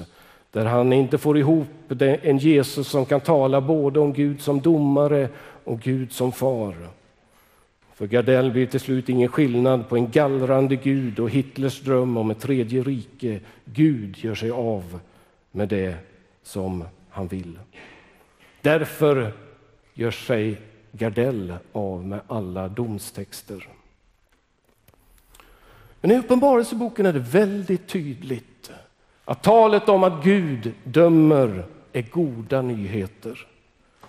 där 0.52 0.66
han 0.66 0.94
inte 0.94 1.18
får 1.18 1.38
ihop 1.38 1.68
en 2.00 2.38
Jesus 2.38 2.88
som 2.88 3.06
kan 3.06 3.20
tala 3.22 3.62
både 3.62 4.00
om 4.00 4.14
Gud 4.14 4.42
som 4.42 4.62
domare 4.62 5.30
och 5.64 5.80
Gud 5.80 6.12
som 6.12 6.32
far. 6.32 6.76
För 8.02 8.08
Gardell 8.08 8.52
blir 8.52 8.66
till 8.66 8.80
slut 8.80 9.10
ingen 9.10 9.30
skillnad 9.30 9.90
på 9.90 9.96
en 9.96 10.12
gallrande 10.12 10.76
Gud 10.76 11.20
och 11.20 11.30
Hitlers 11.30 11.82
dröm 11.82 12.18
om 12.18 12.32
ett 12.32 12.40
tredje 12.40 12.84
rike. 12.84 13.40
Gud 13.66 14.18
gör 14.18 14.36
sig 14.36 14.52
av 14.52 15.00
med 15.52 15.70
det 15.70 15.96
som 16.44 16.84
han 17.10 17.28
vill. 17.28 17.60
Därför 18.62 19.34
gör 19.94 20.12
sig 20.12 20.62
Gardell 20.92 21.54
av 21.72 22.06
med 22.06 22.20
alla 22.28 22.68
domstexter. 22.68 23.68
Men 26.02 26.12
i 26.12 26.18
Uppenbarelseboken 26.18 27.06
är 27.06 27.14
det 27.14 27.20
väldigt 27.20 27.88
tydligt 27.88 28.72
att 29.26 29.44
talet 29.44 29.90
om 29.90 30.04
att 30.04 30.24
Gud 30.24 30.74
dömer 30.84 31.66
är 31.94 32.02
goda 32.02 32.62
nyheter. 32.62 33.48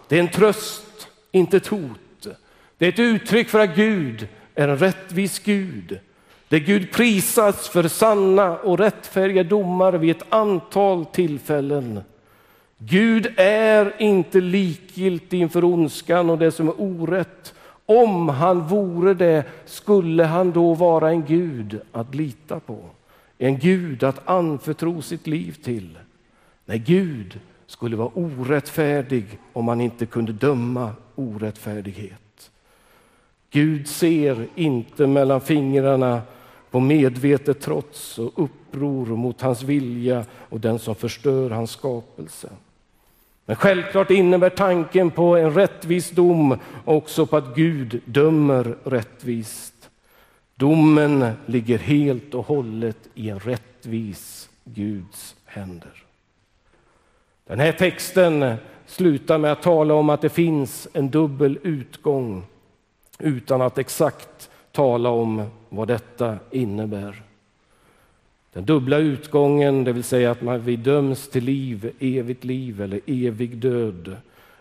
Det 0.09 0.17
är 0.17 0.21
en 0.21 0.31
tröst, 0.31 1.09
inte 1.33 1.57
ett 1.57 1.67
hot. 1.67 2.02
Det 2.83 2.87
är 2.87 2.93
ett 2.93 2.99
uttryck 2.99 3.49
för 3.49 3.59
att 3.59 3.77
Gud 3.77 4.29
är 4.55 4.69
en 4.69 4.79
rättvis 4.79 5.39
Gud. 5.39 5.99
Där 6.49 6.59
Gud 6.59 6.93
prisas 6.93 7.69
för 7.69 7.89
sanna 7.89 8.57
och 8.57 8.79
rättfärdiga 8.79 9.43
domar 9.43 9.93
vid 9.93 10.11
ett 10.11 10.27
antal 10.29 11.07
tillfällen. 11.07 12.01
Gud 12.79 13.35
är 13.37 13.95
inte 13.99 14.41
likgiltig 14.41 15.41
inför 15.41 15.65
ondskan 15.65 16.31
och 16.31 16.39
det 16.39 16.51
som 16.51 16.69
är 16.69 16.75
orätt. 16.79 17.55
Om 17.87 18.29
han 18.29 18.67
vore 18.69 19.15
det 19.15 19.45
skulle 19.65 20.25
han 20.25 20.53
då 20.53 20.75
vara 20.75 21.11
en 21.11 21.25
Gud 21.25 21.81
att 21.93 22.15
lita 22.15 22.61
på 22.61 22.79
en 23.39 23.59
Gud 23.59 24.05
att 24.05 24.29
anförtro 24.29 25.03
sitt 25.03 25.27
liv 25.27 25.57
till. 25.65 25.99
Nej, 26.65 26.79
Gud 26.79 27.41
skulle 27.67 27.97
vara 27.97 28.11
orättfärdig 28.15 29.39
om 29.53 29.69
han 29.69 29.81
inte 29.81 30.07
kunde 30.07 30.33
döma 30.33 30.91
orättfärdighet. 31.15 32.32
Gud 33.53 33.89
ser 33.89 34.47
inte 34.55 35.07
mellan 35.07 35.41
fingrarna 35.41 36.23
på 36.71 36.81
medvetet 36.81 37.61
trots 37.61 38.19
och 38.19 38.33
uppror 38.37 39.07
mot 39.07 39.41
hans 39.41 39.63
vilja 39.63 40.25
och 40.33 40.61
den 40.61 40.79
som 40.79 40.95
förstör 40.95 41.51
hans 41.51 41.71
skapelse. 41.71 42.49
Men 43.47 43.57
självklart 43.57 44.11
innebär 44.11 44.51
tanken 44.51 45.11
på 45.11 45.37
en 45.37 45.55
rättvis 45.55 46.11
dom 46.11 46.59
också 46.85 47.27
på 47.27 47.37
att 47.37 47.55
Gud 47.55 48.01
dömer 48.05 48.77
rättvist. 48.85 49.91
Domen 50.55 51.33
ligger 51.47 51.79
helt 51.79 52.35
och 52.35 52.47
hållet 52.47 52.99
i 53.15 53.29
en 53.29 53.41
rättvis 53.41 54.49
Guds 54.65 55.37
händer. 55.45 56.05
Den 57.47 57.61
här 57.61 57.73
texten 57.73 58.55
slutar 58.87 59.39
med 59.39 59.53
att 59.53 59.63
tala 59.63 59.95
om 59.95 60.11
att 60.11 60.21
det 60.21 60.29
finns 60.29 60.89
en 60.93 61.11
dubbel 61.11 61.59
utgång 61.63 62.45
utan 63.19 63.63
att 63.63 63.79
exakt 63.79 64.51
tala 64.73 65.11
om 65.11 65.43
vad 65.69 65.89
detta 65.89 66.39
innebär. 66.51 67.23
Den 68.53 68.65
dubbla 68.65 68.99
utgången, 68.99 69.85
det 69.85 69.93
vill 69.93 70.05
säga 70.05 70.31
att 70.31 70.43
man 70.43 70.61
vi 70.61 70.77
döms 70.77 71.29
till 71.29 71.45
liv, 71.45 71.93
evigt 71.99 72.45
liv 72.45 72.83
eller 72.83 73.01
evig 73.07 73.57
död, 73.57 74.17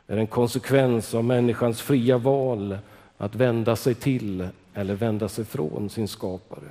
är 0.08 0.18
en 0.18 0.28
konsekvens 0.28 1.14
av 1.14 1.24
människans 1.24 1.82
fria 1.82 2.18
val 2.18 2.78
att 3.18 3.36
vända 3.36 3.76
sig 3.76 3.96
till 3.96 4.48
eller 4.74 4.96
vända 4.96 5.30
sig 5.30 5.46
från 5.46 5.90
sin 5.90 6.08
skapare. 6.08 6.70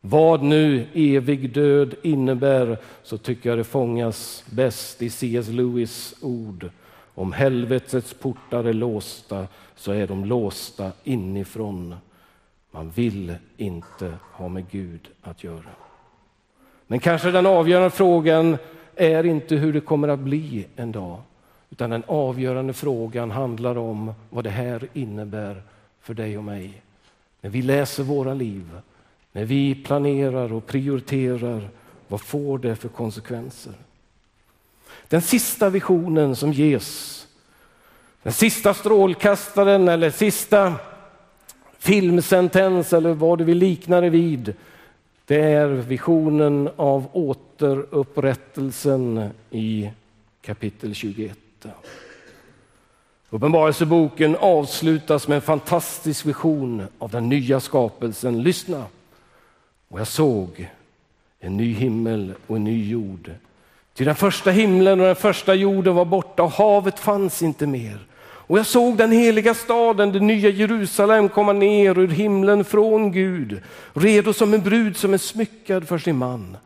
Vad 0.00 0.42
nu 0.42 0.86
evig 0.92 1.52
död 1.52 1.94
innebär 2.02 2.78
så 3.02 3.18
tycker 3.18 3.48
jag 3.48 3.58
det 3.58 3.64
fångas 3.64 4.44
bäst 4.50 5.02
i 5.02 5.10
C.S. 5.10 5.48
Lewis 5.48 6.14
ord 6.20 6.70
Om 7.14 7.32
helvetets 7.32 8.14
portar 8.14 8.64
är 8.64 8.72
låsta 8.72 9.46
så 9.76 9.92
är 9.92 10.06
de 10.06 10.24
låsta 10.24 10.92
inifrån. 11.04 11.96
Man 12.70 12.90
vill 12.90 13.34
inte 13.56 14.14
ha 14.32 14.48
med 14.48 14.70
Gud 14.70 15.08
att 15.22 15.44
göra. 15.44 15.70
Men 16.86 17.00
kanske 17.00 17.30
den 17.30 17.46
avgörande 17.46 17.90
frågan 17.90 18.56
är 18.96 19.26
inte 19.26 19.56
hur 19.56 19.72
det 19.72 19.80
kommer 19.80 20.08
att 20.08 20.18
bli 20.18 20.66
en 20.76 20.92
dag, 20.92 21.20
utan 21.70 21.90
den 21.90 22.02
avgörande 22.06 22.72
frågan 22.72 23.30
handlar 23.30 23.78
om 23.78 24.12
vad 24.30 24.44
det 24.44 24.50
här 24.50 24.88
innebär 24.92 25.62
för 26.00 26.14
dig 26.14 26.38
och 26.38 26.44
mig. 26.44 26.82
När 27.40 27.50
vi 27.50 27.62
läser 27.62 28.02
våra 28.02 28.34
liv, 28.34 28.70
när 29.32 29.44
vi 29.44 29.74
planerar 29.74 30.52
och 30.52 30.66
prioriterar, 30.66 31.68
vad 32.08 32.20
får 32.20 32.58
det 32.58 32.76
för 32.76 32.88
konsekvenser? 32.88 33.72
Den 35.08 35.22
sista 35.22 35.70
visionen 35.70 36.36
som 36.36 36.52
ges, 36.52 37.21
den 38.22 38.32
sista 38.32 38.74
strålkastaren 38.74 39.88
eller 39.88 40.10
sista 40.10 40.74
filmsentens 41.78 42.92
eller 42.92 43.14
vad 43.14 43.38
du 43.38 43.44
vill 43.44 43.58
likna 43.58 44.00
det 44.00 44.10
vid, 44.10 44.54
det 45.26 45.40
är 45.40 45.68
visionen 45.68 46.70
av 46.76 47.06
återupprättelsen 47.12 49.30
i 49.50 49.90
kapitel 50.42 50.94
21. 50.94 51.38
Uppenbarelseboken 53.30 54.36
avslutas 54.36 55.28
med 55.28 55.36
en 55.36 55.42
fantastisk 55.42 56.26
vision 56.26 56.86
av 56.98 57.10
den 57.10 57.28
nya 57.28 57.60
skapelsen. 57.60 58.42
Lyssna! 58.42 58.84
Och 59.88 60.00
jag 60.00 60.06
såg 60.06 60.70
en 61.40 61.56
ny 61.56 61.74
himmel 61.74 62.34
och 62.46 62.56
en 62.56 62.64
ny 62.64 62.90
jord. 62.90 63.30
Till 63.94 64.06
den 64.06 64.14
första 64.14 64.50
himlen 64.50 65.00
och 65.00 65.06
den 65.06 65.16
första 65.16 65.54
jorden 65.54 65.94
var 65.94 66.04
borta 66.04 66.42
och 66.42 66.50
havet 66.50 66.98
fanns 66.98 67.42
inte 67.42 67.66
mer. 67.66 67.98
Och 68.52 68.58
jag 68.58 68.66
såg 68.66 68.96
den 68.96 69.12
heliga 69.12 69.54
staden, 69.54 70.12
det 70.12 70.20
nya 70.20 70.48
Jerusalem, 70.48 71.28
komma 71.28 71.52
ner 71.52 71.98
ur 71.98 72.08
himlen 72.08 72.64
från 72.64 73.12
Gud, 73.12 73.60
redo 73.92 74.32
som 74.32 74.54
en 74.54 74.62
brud 74.62 74.96
som 74.96 75.14
är 75.14 75.18
smyckad 75.18 75.88
för 75.88 75.98
sin 75.98 76.16
man. 76.16 76.56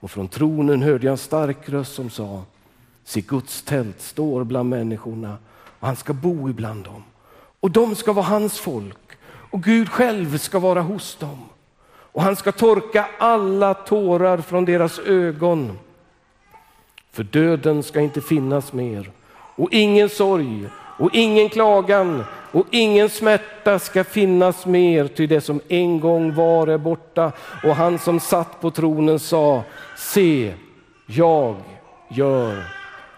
Och 0.00 0.10
från 0.10 0.28
tronen 0.28 0.82
hörde 0.82 1.06
jag 1.06 1.12
en 1.12 1.18
stark 1.18 1.68
röst 1.68 1.94
som 1.94 2.10
sa, 2.10 2.42
se 3.04 3.20
Guds 3.20 3.62
tält 3.62 4.00
står 4.00 4.44
bland 4.44 4.68
människorna 4.68 5.36
och 5.80 5.86
han 5.86 5.96
ska 5.96 6.12
bo 6.12 6.50
ibland 6.50 6.84
dem. 6.84 7.02
Och 7.60 7.70
de 7.70 7.94
ska 7.94 8.12
vara 8.12 8.26
hans 8.26 8.58
folk 8.58 9.12
och 9.26 9.62
Gud 9.62 9.88
själv 9.88 10.38
ska 10.38 10.58
vara 10.58 10.80
hos 10.80 11.16
dem. 11.16 11.38
Och 11.86 12.22
han 12.22 12.36
ska 12.36 12.52
torka 12.52 13.06
alla 13.18 13.74
tårar 13.74 14.38
från 14.38 14.64
deras 14.64 14.98
ögon. 14.98 15.78
För 17.12 17.22
döden 17.22 17.82
ska 17.82 18.00
inte 18.00 18.20
finnas 18.20 18.72
mer 18.72 19.10
och 19.56 19.72
ingen 19.72 20.08
sorg 20.08 20.68
och 20.98 21.10
ingen 21.12 21.48
klagan 21.48 22.24
och 22.52 22.66
ingen 22.70 23.08
smärta 23.08 23.78
ska 23.78 24.04
finnas 24.04 24.66
mer, 24.66 25.06
ty 25.06 25.26
det 25.26 25.40
som 25.40 25.60
en 25.68 26.00
gång 26.00 26.34
var 26.34 26.66
är 26.66 26.78
borta. 26.78 27.32
Och 27.64 27.76
han 27.76 27.98
som 27.98 28.20
satt 28.20 28.60
på 28.60 28.70
tronen 28.70 29.18
sa, 29.18 29.62
se, 29.96 30.54
jag 31.06 31.56
gör 32.08 32.64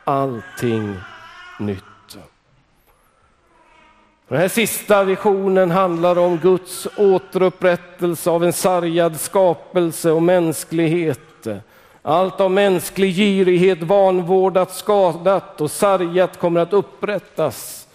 allting 0.04 0.96
nytt. 1.58 1.82
Den 4.28 4.38
här 4.38 4.48
sista 4.48 5.04
visionen 5.04 5.70
handlar 5.70 6.18
om 6.18 6.36
Guds 6.36 6.88
återupprättelse 6.96 8.30
av 8.30 8.44
en 8.44 8.52
sargad 8.52 9.20
skapelse 9.20 10.10
och 10.10 10.22
mänsklighet. 10.22 11.20
Allt 12.08 12.40
av 12.40 12.50
mänsklig 12.50 13.14
girighet 13.14 13.82
vanvårdat, 13.82 14.74
skadat 14.74 15.60
och 15.60 15.70
sargat 15.70 16.38
kommer 16.38 16.60
att 16.60 16.72
upprättas. 16.72 17.88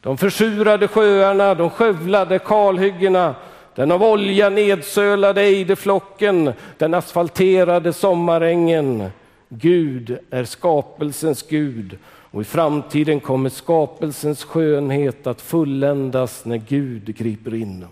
De 0.00 0.18
försurade 0.18 0.88
sjöarna, 0.88 1.54
de 1.54 1.70
skövlade 1.70 2.38
kalhyggena, 2.38 3.34
den 3.74 3.92
av 3.92 4.02
olja 4.02 4.50
nedsölade 4.50 5.42
ejdeflocken, 5.42 6.52
den 6.78 6.94
asfalterade 6.94 7.92
sommarängen. 7.92 9.10
Gud 9.48 10.18
är 10.30 10.44
skapelsens 10.44 11.42
Gud 11.42 11.98
och 12.06 12.40
i 12.40 12.44
framtiden 12.44 13.20
kommer 13.20 13.50
skapelsens 13.50 14.44
skönhet 14.44 15.26
att 15.26 15.40
fulländas 15.40 16.44
när 16.44 16.56
Gud 16.56 17.16
griper 17.16 17.54
in. 17.54 17.86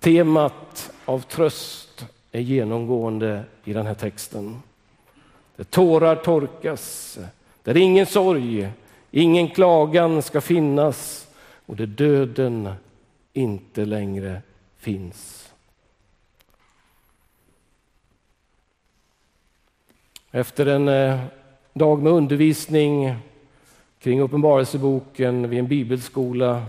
Temat 0.00 0.90
av 1.04 1.20
tröst 1.20 1.91
är 2.32 2.40
genomgående 2.40 3.44
i 3.64 3.72
den 3.72 3.86
här 3.86 3.94
texten. 3.94 4.62
Där 5.56 5.64
tårar 5.64 6.16
torkas, 6.16 7.18
där 7.62 7.76
ingen 7.76 8.06
sorg, 8.06 8.68
ingen 9.10 9.48
klagan 9.48 10.22
ska 10.22 10.40
finnas 10.40 11.28
och 11.66 11.76
där 11.76 11.86
döden 11.86 12.72
inte 13.32 13.84
längre 13.84 14.42
finns. 14.76 15.52
Efter 20.30 20.66
en 20.66 20.88
eh, 20.88 21.20
dag 21.72 22.02
med 22.02 22.12
undervisning 22.12 23.14
kring 23.98 24.20
Uppenbarelseboken 24.20 25.50
vid 25.50 25.58
en 25.58 25.68
bibelskola 25.68 26.66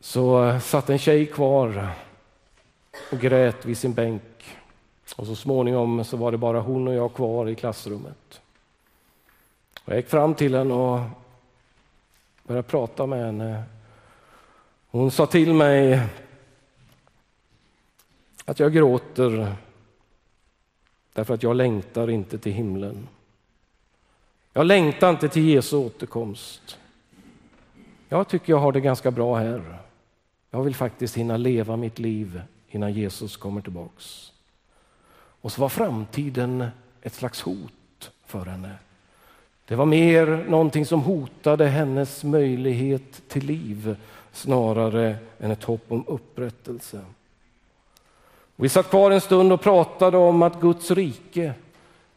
så 0.00 0.44
eh, 0.44 0.60
satt 0.60 0.90
en 0.90 0.98
tjej 0.98 1.26
kvar 1.26 1.88
och 3.12 3.20
grät 3.20 3.64
vid 3.64 3.78
sin 3.78 3.92
bänk. 3.92 4.22
Och 5.16 5.26
så 5.26 5.36
småningom 5.36 6.04
så 6.04 6.16
var 6.16 6.32
det 6.32 6.38
bara 6.38 6.60
hon 6.60 6.88
och 6.88 6.94
jag 6.94 7.14
kvar 7.14 7.48
i 7.48 7.54
klassrummet. 7.54 8.40
Jag 9.84 9.96
gick 9.96 10.08
fram 10.08 10.34
till 10.34 10.54
henne 10.54 10.74
och 10.74 11.00
började 12.42 12.68
prata 12.68 13.06
med 13.06 13.24
henne. 13.24 13.62
Hon 14.90 15.10
sa 15.10 15.26
till 15.26 15.54
mig 15.54 16.00
att 18.44 18.60
jag 18.60 18.72
gråter 18.72 19.54
därför 21.12 21.34
att 21.34 21.42
jag 21.42 21.56
längtar 21.56 22.10
inte 22.10 22.38
till 22.38 22.52
himlen. 22.52 23.08
Jag 24.52 24.66
längtar 24.66 25.10
inte 25.10 25.28
till 25.28 25.48
Jesu 25.48 25.76
återkomst. 25.76 26.78
Jag 28.08 28.28
tycker 28.28 28.52
jag 28.52 28.60
har 28.60 28.72
det 28.72 28.80
ganska 28.80 29.10
bra 29.10 29.36
här. 29.36 29.89
Jag 30.50 30.62
vill 30.62 30.74
faktiskt 30.74 31.16
hinna 31.16 31.36
leva 31.36 31.76
mitt 31.76 31.98
liv 31.98 32.42
innan 32.68 32.92
Jesus 32.92 33.36
kommer 33.36 33.60
tillbaks. 33.60 34.32
Och 35.40 35.52
så 35.52 35.60
var 35.60 35.68
framtiden 35.68 36.66
ett 37.02 37.14
slags 37.14 37.42
hot 37.42 38.10
för 38.26 38.44
henne. 38.44 38.74
Det 39.64 39.76
var 39.76 39.86
mer 39.86 40.44
någonting 40.48 40.86
som 40.86 41.00
hotade 41.00 41.66
hennes 41.66 42.24
möjlighet 42.24 43.28
till 43.28 43.46
liv 43.46 43.96
snarare 44.32 45.16
än 45.38 45.50
ett 45.50 45.64
hopp 45.64 45.84
om 45.88 46.04
upprättelse. 46.06 47.00
Vi 48.56 48.68
satt 48.68 48.90
kvar 48.90 49.10
en 49.10 49.20
stund 49.20 49.52
och 49.52 49.60
pratade 49.60 50.16
om 50.16 50.42
att 50.42 50.60
Guds 50.60 50.90
rike 50.90 51.54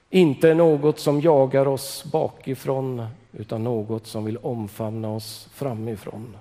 inte 0.09 0.49
är 0.49 0.55
något 0.55 0.99
som 0.99 1.21
jagar 1.21 1.67
oss 1.67 2.05
bakifrån 2.11 3.07
utan 3.31 3.63
något 3.63 4.07
som 4.07 4.25
vill 4.25 4.37
omfamna 4.37 5.09
oss 5.09 5.49
framifrån. 5.53 6.37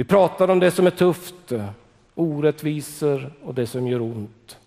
Vi 0.00 0.04
pratar 0.04 0.48
om 0.48 0.60
det 0.60 0.70
som 0.70 0.86
är 0.86 0.90
tufft, 0.90 1.52
orättvisor 2.14 3.32
och 3.42 3.54
det 3.54 3.66
som 3.66 3.86
gör 3.86 4.00
ont. 4.00 4.58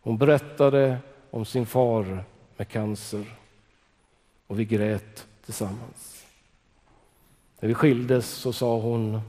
Hon 0.00 0.18
berättade 0.18 0.98
om 1.30 1.44
sin 1.44 1.66
far 1.66 2.24
med 2.56 2.68
cancer 2.68 3.24
och 4.46 4.60
vi 4.60 4.64
grät 4.64 5.26
tillsammans. 5.44 6.26
När 7.60 7.68
vi 7.68 7.74
skildes 7.74 8.28
så 8.28 8.52
sa 8.52 8.78
hon, 8.78 9.20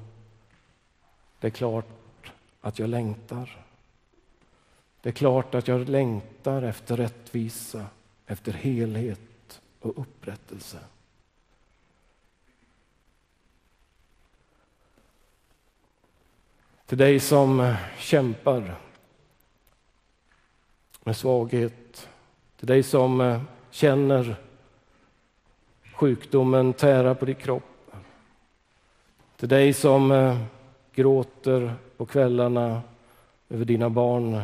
det 1.40 1.48
är 1.48 1.52
klart 1.52 2.32
att 2.62 2.80
jag 2.80 2.90
längtar. 2.90 3.58
Det 5.02 5.10
är 5.10 5.14
klart 5.14 5.56
att 5.56 5.68
jag 5.68 5.90
längtar 5.90 6.62
efter 6.62 6.98
rättvisa, 6.98 7.86
efter 8.28 8.52
helhet 8.52 9.62
och 9.80 10.00
upprättelse. 10.00 10.80
Till 16.86 16.98
dig 16.98 17.20
som 17.20 17.60
eh, 17.60 17.76
kämpar 17.98 18.76
med 21.04 21.18
svaghet, 21.18 22.10
till 22.58 22.68
dig 22.68 22.84
som 22.84 23.22
eh, 23.22 23.42
känner 23.72 24.36
sjukdomen 25.96 26.74
tära 26.74 27.16
på 27.16 27.26
din 27.26 27.36
kropp, 27.36 27.92
till 29.38 29.50
dig 29.50 29.74
som 29.74 30.12
eh, 30.12 30.38
gråter 30.94 31.74
på 31.98 32.06
kvällarna 32.06 32.82
över 33.50 33.66
dina 33.66 33.90
barn 33.90 34.42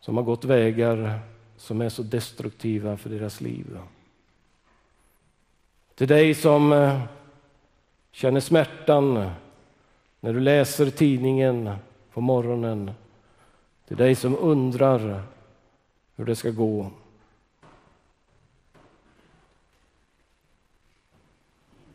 som 0.00 0.16
har 0.16 0.24
gått 0.24 0.44
vägar 0.44 1.20
som 1.56 1.80
är 1.80 1.88
så 1.88 2.02
destruktiva 2.02 2.96
för 2.96 3.10
deras 3.10 3.40
liv. 3.40 3.78
Till 5.94 6.08
dig 6.08 6.34
som 6.34 6.98
känner 8.12 8.40
smärtan 8.40 9.30
när 10.24 10.32
du 10.32 10.40
läser 10.40 10.90
tidningen 10.90 11.70
på 12.12 12.20
morgonen. 12.20 12.90
Till 13.88 13.96
dig 13.96 14.14
som 14.14 14.36
undrar 14.40 15.22
hur 16.16 16.24
det 16.24 16.36
ska 16.36 16.50
gå. 16.50 16.90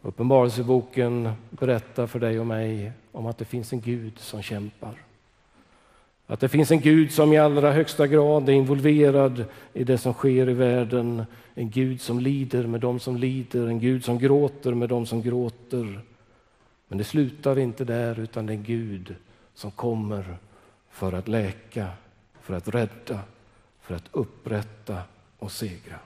Uppenbarelseboken 0.02 1.32
berättar 1.50 2.08
för 2.08 2.20
dig 2.20 2.40
och 2.40 2.48
mig 2.48 2.92
om 3.12 3.26
att 3.26 3.38
det 3.38 3.46
finns 3.46 3.74
en 3.74 3.82
Gud 3.82 4.20
som 4.20 4.42
kämpar. 4.42 4.94
Att 6.28 6.40
det 6.40 6.50
finns 6.50 6.72
en 6.72 6.82
Gud 6.82 7.12
som 7.12 7.34
i 7.34 7.38
allra 7.38 7.72
högsta 7.72 8.08
grad 8.08 8.50
är 8.50 8.54
involverad 8.54 9.46
i 9.74 9.84
det 9.84 9.98
som 9.98 10.14
sker 10.14 10.50
i 10.50 10.54
världen. 10.54 11.26
En 11.54 11.70
Gud 11.70 12.02
som 12.02 12.20
lider 12.20 12.68
med 12.68 12.82
dem 12.82 13.00
som 13.00 13.18
lider, 13.18 13.68
en 13.68 13.80
Gud 13.80 14.06
som 14.06 14.20
gråter 14.20 14.74
med 14.74 14.90
dem 14.90 15.06
som 15.06 15.22
gråter. 15.22 16.02
Men 16.88 16.98
det 16.98 17.04
slutar 17.04 17.60
inte 17.60 17.84
där, 17.84 18.20
utan 18.20 18.46
det 18.46 18.54
är 18.54 18.58
Gud 18.58 19.16
som 19.54 19.72
kommer 19.72 20.38
för 20.90 21.14
att 21.14 21.28
läka, 21.28 21.88
för 22.42 22.54
att 22.54 22.68
rädda, 22.68 23.20
för 23.82 23.96
att 23.96 24.06
upprätta 24.12 25.02
och 25.40 25.52
segra. 25.52 26.00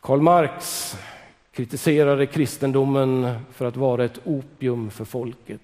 Karl 0.00 0.20
Marx 0.20 0.96
kritiserade 1.52 2.26
kristendomen 2.26 3.38
för 3.52 3.64
att 3.64 3.76
vara 3.76 4.04
ett 4.04 4.20
opium 4.24 4.90
för 4.90 5.04
folket. 5.04 5.60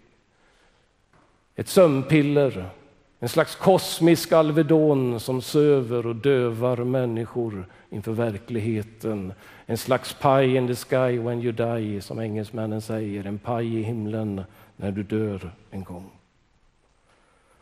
Ett 1.57 1.68
sömnpiller, 1.68 2.70
en 3.18 3.28
slags 3.28 3.55
kosmisk 3.57 4.33
Alvedon 4.33 5.20
som 5.20 5.43
söver 5.43 6.07
och 6.07 6.16
dövar 6.16 6.76
människor 6.76 7.66
inför 7.91 8.12
verkligheten. 8.12 9.32
En 9.66 9.78
slags 9.78 10.14
pie 10.14 10.57
in 10.57 10.66
the 10.66 10.74
sky 10.74 11.18
when 11.18 11.43
you 11.43 11.53
die, 11.53 12.01
som 12.01 12.20
engelsmännen 12.20 12.80
säger. 12.80 13.26
En 13.26 13.38
paj 13.38 13.78
i 13.78 13.82
himlen 13.82 14.45
när 14.76 14.91
du 14.91 15.03
dör 15.03 15.51
en 15.70 15.84
gång. 15.84 16.11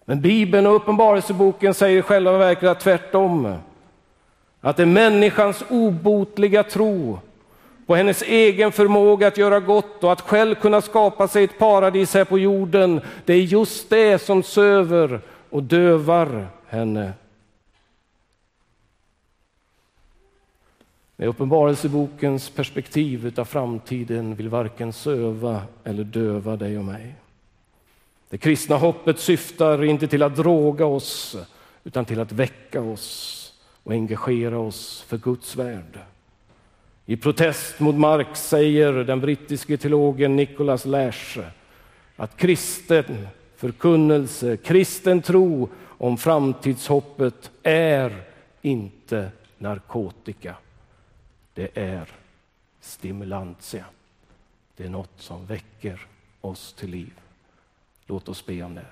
Men 0.04 0.20
Bibeln 0.20 0.66
och 0.66 0.76
Uppenbarelseboken 0.76 1.74
säger 1.74 2.02
själva 2.02 2.38
verket 2.38 2.80
tvärtom. 2.80 3.56
Att 4.60 4.76
det 4.76 4.82
är 4.82 4.86
människans 4.86 5.64
obotliga 5.68 6.62
tro 6.62 7.18
på 7.86 7.94
hennes 7.94 8.22
egen 8.22 8.72
förmåga 8.72 9.26
att 9.26 9.38
göra 9.38 9.60
gott 9.60 10.04
och 10.04 10.12
att 10.12 10.20
själv 10.20 10.54
kunna 10.54 10.80
skapa 10.80 11.28
sig 11.28 11.44
ett 11.44 11.58
paradis 11.58 12.14
här 12.14 12.24
på 12.24 12.38
jorden. 12.38 13.00
Det 13.24 13.32
är 13.32 13.40
just 13.40 13.90
det 13.90 14.22
som 14.22 14.42
söver 14.42 15.20
och 15.50 15.62
dövar 15.62 16.46
henne. 16.66 17.12
Med 21.20 21.28
Uppenbarelsebokens 21.28 22.50
perspektiv 22.50 23.34
av 23.36 23.44
framtiden 23.44 24.34
vill 24.34 24.48
varken 24.48 24.92
söva 24.92 25.62
eller 25.84 26.04
döva 26.04 26.56
dig 26.56 26.78
och 26.78 26.84
mig. 26.84 27.14
Det 28.28 28.38
kristna 28.38 28.76
hoppet 28.76 29.18
syftar 29.18 29.84
inte 29.84 30.08
till 30.08 30.22
att 30.22 30.36
droga 30.36 30.86
oss 30.86 31.36
utan 31.84 32.04
till 32.04 32.20
att 32.20 32.32
väcka 32.32 32.82
oss 32.82 33.52
och 33.82 33.92
engagera 33.92 34.58
oss 34.58 35.04
för 35.08 35.18
Guds 35.18 35.56
värld. 35.56 35.98
I 37.06 37.16
protest 37.16 37.80
mot 37.80 37.94
Marx 37.94 38.48
säger 38.48 38.92
den 38.92 39.20
brittiske 39.20 39.76
teologen 39.76 40.36
Nicholas 40.36 40.84
Lash 40.84 41.38
att 42.16 42.36
kristen 42.36 43.28
förkunnelse, 43.56 44.56
kristen 44.56 45.22
tro 45.22 45.68
om 45.84 46.16
framtidshoppet 46.16 47.50
är 47.62 48.22
inte 48.62 49.30
narkotika. 49.58 50.54
Det 51.58 51.78
är 51.78 52.08
stimulantia. 52.80 53.84
Det 54.76 54.84
är 54.84 54.88
något 54.88 55.20
som 55.20 55.46
väcker 55.46 56.06
oss 56.40 56.72
till 56.72 56.90
liv. 56.90 57.20
Låt 58.06 58.28
oss 58.28 58.46
be 58.46 58.62
om 58.62 58.74
det. 58.74 58.86